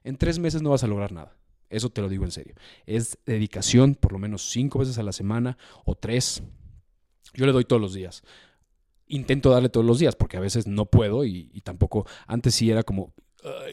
En 0.03 0.17
tres 0.17 0.39
meses 0.39 0.61
no 0.61 0.71
vas 0.71 0.83
a 0.83 0.87
lograr 0.87 1.11
nada. 1.11 1.38
Eso 1.69 1.89
te 1.89 2.01
lo 2.01 2.09
digo 2.09 2.25
en 2.25 2.31
serio. 2.31 2.55
Es 2.85 3.17
dedicación 3.25 3.95
por 3.95 4.11
lo 4.11 4.19
menos 4.19 4.49
cinco 4.49 4.79
veces 4.79 4.97
a 4.97 5.03
la 5.03 5.11
semana 5.11 5.57
o 5.85 5.95
tres. 5.95 6.43
Yo 7.33 7.45
le 7.45 7.51
doy 7.51 7.65
todos 7.65 7.81
los 7.81 7.93
días. 7.93 8.23
Intento 9.07 9.49
darle 9.49 9.69
todos 9.69 9.85
los 9.85 9.99
días 9.99 10.15
porque 10.15 10.37
a 10.37 10.41
veces 10.41 10.67
no 10.67 10.85
puedo 10.85 11.25
y, 11.25 11.61
tampoco, 11.63 12.05
antes 12.27 12.55
sí 12.55 12.69
era 12.69 12.83
como, 12.83 13.13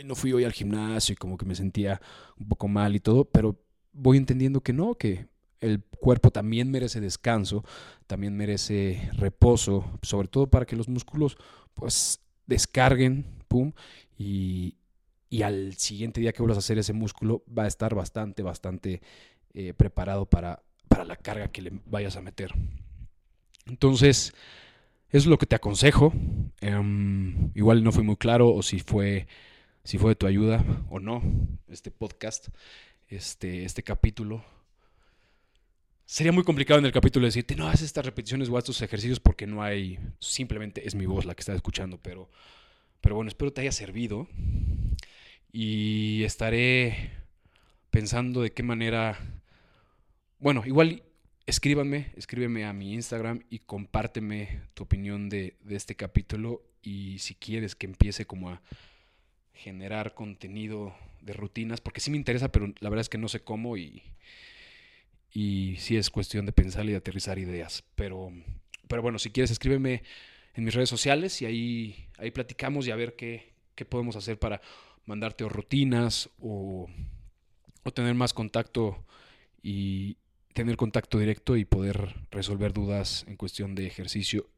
no 0.05 0.15
fui 0.15 0.33
hoy 0.33 0.45
al 0.45 0.53
gimnasio 0.53 1.13
y 1.13 1.17
como 1.17 1.37
que 1.37 1.45
me 1.45 1.55
sentía 1.55 2.01
un 2.39 2.49
poco 2.49 2.69
mal 2.69 2.95
y 2.97 3.01
todo, 3.01 3.25
pero 3.25 3.59
voy 3.93 4.17
entendiendo 4.17 4.63
que 4.63 4.73
no, 4.73 4.95
que 4.95 5.29
el 5.61 5.83
cuerpo 6.01 6.31
también 6.31 6.71
merece 6.71 7.01
descanso, 7.01 7.65
también 8.07 8.37
merece 8.37 9.11
reposo, 9.15 9.85
sobre 10.03 10.29
todo 10.29 10.49
para 10.49 10.67
que 10.67 10.77
los 10.77 10.89
músculos 10.89 11.37
pues 11.75 12.21
descarguen, 12.47 13.27
pum, 13.49 13.73
y, 14.19 14.77
y 15.29 15.43
al 15.43 15.75
siguiente 15.75 16.21
día 16.21 16.33
que 16.33 16.43
vuelvas 16.43 16.59
a 16.59 16.61
hacer 16.61 16.79
ese 16.79 16.93
músculo 16.93 17.43
va 17.47 17.65
a 17.65 17.69
estar 17.69 17.95
bastante, 17.95 18.43
bastante 18.43 19.01
eh, 19.55 19.75
preparado 19.75 20.27
para, 20.27 20.63
para 20.89 21.05
la 21.05 21.17
carga 21.17 21.49
que 21.49 21.63
le 21.63 21.73
vayas 21.87 22.17
a 22.17 22.23
meter. 22.23 22.53
Entonces, 23.67 24.35
es 25.11 25.27
lo 25.27 25.39
que 25.39 25.47
te 25.47 25.57
aconsejo. 25.57 26.13
Em, 26.61 27.51
igual 27.55 27.83
no 27.83 27.93
fue 27.93 28.03
muy 28.03 28.17
claro 28.17 28.53
o 28.53 28.63
si 28.63 28.79
fue, 28.81 29.27
si 29.85 29.99
fue 29.99 30.11
de 30.11 30.17
tu 30.17 30.27
ayuda 30.27 30.65
o 30.89 31.01
no 31.01 31.23
este 31.69 31.91
podcast, 31.91 32.49
este, 33.09 33.65
este 33.65 33.83
capítulo. 33.83 34.45
Sería 36.05 36.33
muy 36.33 36.45
complicado 36.45 36.79
en 36.79 36.87
el 36.87 36.93
capítulo 36.93 37.27
decirte, 37.27 37.57
no, 37.57 37.67
haz 37.67 37.83
estas 37.83 38.05
repeticiones 38.07 38.49
o 38.49 38.57
haz 38.57 38.63
estos 38.63 38.83
ejercicios 38.83 39.19
porque 39.19 39.47
no 39.47 39.63
hay, 39.63 39.99
simplemente 40.21 40.87
es 40.87 40.95
mi 40.95 41.05
voz 41.05 41.25
la 41.25 41.35
que 41.35 41.41
estás 41.41 41.57
escuchando, 41.57 41.99
pero, 42.01 42.31
pero 43.01 43.17
bueno, 43.17 43.29
espero 43.29 43.53
te 43.53 43.63
haya 43.63 43.73
servido 43.73 44.29
y 45.59 46.23
estaré 46.25 47.13
pensando 47.89 48.43
de 48.43 48.53
qué 48.53 48.63
manera, 48.63 49.19
bueno, 50.39 50.63
igual 50.67 51.03
escríbanme, 51.47 52.13
escríbeme 52.15 52.67
a 52.67 52.75
mi 52.75 52.93
Instagram 52.93 53.41
y 53.49 53.61
compárteme 53.61 54.61
tu 54.75 54.83
opinión 54.83 55.31
de, 55.31 55.57
este 55.71 55.97
capítulo 55.97 56.63
y 56.83 57.21
si 57.21 57.37
quieres 57.37 57.75
que 57.75 57.87
empiece 57.87 58.27
como 58.27 58.51
a 58.51 58.61
generar 59.55 60.13
contenido 60.13 60.95
de 61.23 61.33
rutinas, 61.33 61.81
porque 61.81 62.03
sí 62.03 62.11
me 62.11 62.19
interesa, 62.19 62.53
pero 62.53 62.75
la 62.81 62.91
verdad 62.91 63.01
es 63.01 63.09
que 63.09 63.17
no 63.17 63.29
sé 63.29 63.41
cómo 63.41 63.79
y, 63.79 64.03
y 65.33 65.77
sí 65.79 65.97
es 65.97 66.11
cuestión 66.11 66.45
de 66.45 66.53
pensar 66.53 66.85
y 66.85 66.91
de 66.91 66.97
aterrizar 66.97 67.39
ideas. 67.39 67.83
Pero, 67.95 68.31
pero 68.89 69.01
bueno, 69.01 69.19
si 69.19 69.31
quieres 69.31 69.53
escríbeme 69.53 70.03
en 70.53 70.65
mis 70.65 70.75
redes 70.75 70.91
sociales 70.91 71.41
y 71.41 71.47
ahí, 71.47 72.09
ahí 72.19 72.31
platicamos 72.31 72.87
y 72.87 72.91
a 72.91 72.97
ver 72.97 73.17
qué, 73.17 73.55
qué 73.75 73.87
podemos 73.87 74.17
hacer 74.17 74.39
para 74.39 74.61
mandarte 75.07 75.49
rutinas 75.49 76.29
o, 76.39 76.89
o 77.83 77.91
tener 77.93 78.15
más 78.15 78.35
contacto 78.35 79.05
y 79.63 80.19
tener 80.53 80.77
contacto 80.77 81.19
directo 81.19 81.57
y 81.57 81.65
poder 81.65 82.15
resolver 82.31 82.73
dudas 82.73 83.25
en 83.29 83.37
cuestión 83.37 83.75
de 83.75 83.87
ejercicio 83.87 84.49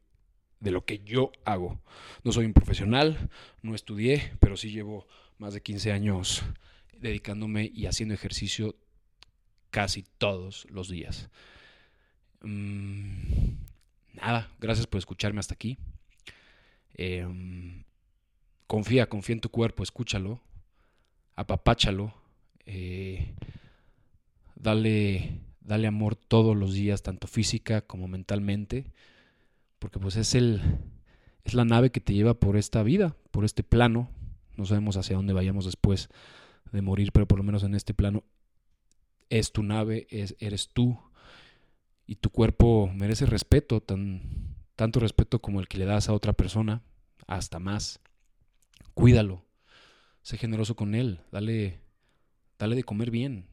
de 0.59 0.71
lo 0.71 0.85
que 0.85 0.99
yo 0.99 1.31
hago. 1.45 1.81
No 2.23 2.31
soy 2.31 2.45
un 2.45 2.53
profesional, 2.53 3.29
no 3.61 3.75
estudié, 3.75 4.33
pero 4.39 4.57
sí 4.57 4.71
llevo 4.71 5.07
más 5.37 5.53
de 5.53 5.61
15 5.61 5.91
años 5.91 6.43
dedicándome 6.97 7.71
y 7.73 7.85
haciendo 7.85 8.13
ejercicio 8.13 8.75
casi 9.69 10.03
todos 10.17 10.67
los 10.69 10.89
días. 10.89 11.29
Mm, 12.41 13.55
nada, 14.13 14.51
gracias 14.59 14.87
por 14.87 14.99
escucharme 14.99 15.39
hasta 15.39 15.53
aquí. 15.53 15.77
Em, 16.93 17.83
confía, 18.69 19.09
confía 19.09 19.33
en 19.33 19.41
tu 19.41 19.49
cuerpo, 19.49 19.81
escúchalo, 19.81 20.39
apapáchalo, 21.35 22.13
eh, 22.67 23.33
dale, 24.55 25.39
dale 25.59 25.87
amor 25.87 26.15
todos 26.15 26.55
los 26.55 26.75
días, 26.75 27.01
tanto 27.01 27.25
física 27.25 27.81
como 27.81 28.07
mentalmente, 28.07 28.85
porque 29.79 29.97
pues 29.97 30.17
es 30.17 30.35
el, 30.35 30.61
es 31.45 31.55
la 31.55 31.65
nave 31.65 31.89
que 31.89 31.99
te 31.99 32.13
lleva 32.13 32.35
por 32.35 32.57
esta 32.57 32.83
vida, 32.83 33.15
por 33.31 33.43
este 33.43 33.63
plano. 33.63 34.11
No 34.55 34.67
sabemos 34.67 34.97
hacia 34.97 35.15
dónde 35.15 35.33
vayamos 35.33 35.65
después 35.65 36.09
de 36.71 36.83
morir, 36.83 37.11
pero 37.11 37.27
por 37.27 37.39
lo 37.39 37.43
menos 37.43 37.63
en 37.63 37.73
este 37.73 37.95
plano 37.95 38.23
es 39.31 39.51
tu 39.51 39.63
nave, 39.63 40.05
es, 40.11 40.35
eres 40.37 40.69
tú 40.69 40.95
y 42.05 42.17
tu 42.17 42.29
cuerpo 42.29 42.91
merece 42.93 43.25
respeto, 43.25 43.81
tan, 43.81 44.21
tanto 44.75 44.99
respeto 44.99 45.39
como 45.39 45.59
el 45.59 45.67
que 45.67 45.79
le 45.79 45.85
das 45.85 46.07
a 46.07 46.13
otra 46.13 46.33
persona, 46.33 46.83
hasta 47.25 47.57
más 47.57 47.99
cuídalo, 48.93 49.45
sé 50.21 50.37
generoso 50.37 50.75
con 50.75 50.95
él, 50.95 51.21
dale, 51.31 51.81
dale 52.57 52.75
de 52.75 52.83
comer 52.83 53.11
bien, 53.11 53.47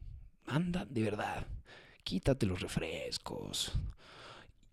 anda 0.45 0.85
de 0.85 1.03
verdad, 1.03 1.47
quítate 2.03 2.45
los 2.45 2.61
refrescos. 2.61 3.73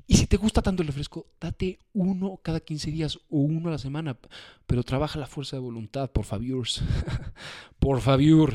Y 0.07 0.17
si 0.17 0.27
te 0.27 0.37
gusta 0.37 0.61
tanto 0.61 0.83
el 0.83 0.89
refresco, 0.89 1.27
date 1.41 1.79
uno 1.95 2.39
cada 2.43 2.61
15 2.61 2.91
días 2.91 3.17
o 3.31 3.39
uno 3.39 3.69
a 3.69 3.73
la 3.73 3.79
semana, 3.79 4.19
pero 4.67 4.83
trabaja 4.83 5.19
la 5.19 5.27
fuerza 5.27 5.57
de 5.57 5.61
voluntad, 5.61 6.11
por 6.11 6.27
favor. 6.27 6.67
por 7.79 8.01
favor. 8.01 8.53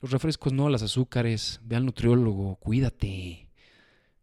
Los 0.00 0.10
refrescos 0.12 0.52
no, 0.52 0.68
las 0.68 0.82
azúcares, 0.82 1.60
ve 1.64 1.76
al 1.76 1.86
nutriólogo, 1.86 2.56
cuídate. 2.56 3.48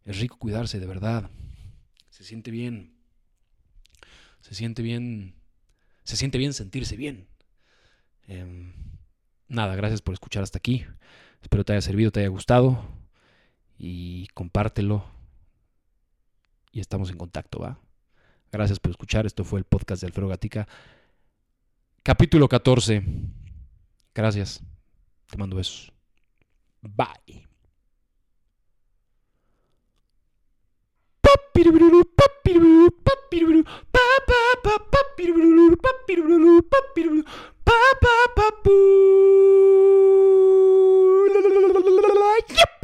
Es 0.04 0.18
rico 0.18 0.38
cuidarse, 0.38 0.80
de 0.80 0.86
verdad. 0.86 1.30
Se 2.08 2.24
siente 2.24 2.50
bien. 2.50 2.94
Se 4.40 4.54
siente 4.54 4.80
bien. 4.80 5.34
Se 6.04 6.16
siente 6.16 6.38
bien 6.38 6.52
sentirse 6.52 6.96
bien. 6.96 7.28
Em, 8.26 8.72
nada, 9.48 9.76
gracias 9.76 10.02
por 10.02 10.14
escuchar 10.14 10.42
hasta 10.42 10.58
aquí. 10.58 10.84
Espero 11.42 11.64
te 11.64 11.72
haya 11.72 11.82
servido, 11.82 12.10
te 12.10 12.20
haya 12.20 12.28
gustado. 12.28 12.84
Y 13.78 14.28
compártelo. 14.34 15.04
Y 16.72 16.80
estamos 16.80 17.10
en 17.10 17.18
contacto, 17.18 17.58
¿va? 17.58 17.78
Gracias 18.50 18.78
por 18.78 18.90
escuchar. 18.90 19.26
Esto 19.26 19.44
fue 19.44 19.58
el 19.58 19.64
podcast 19.64 20.02
de 20.02 20.06
Alfredo 20.06 20.28
Gatica. 20.28 20.68
Capítulo 22.02 22.48
14. 22.48 23.02
Gracias. 24.14 24.62
Te 25.26 25.36
mando 25.38 25.56
besos. 25.56 25.92
Bye. 26.82 27.46
Yep. 42.48 42.81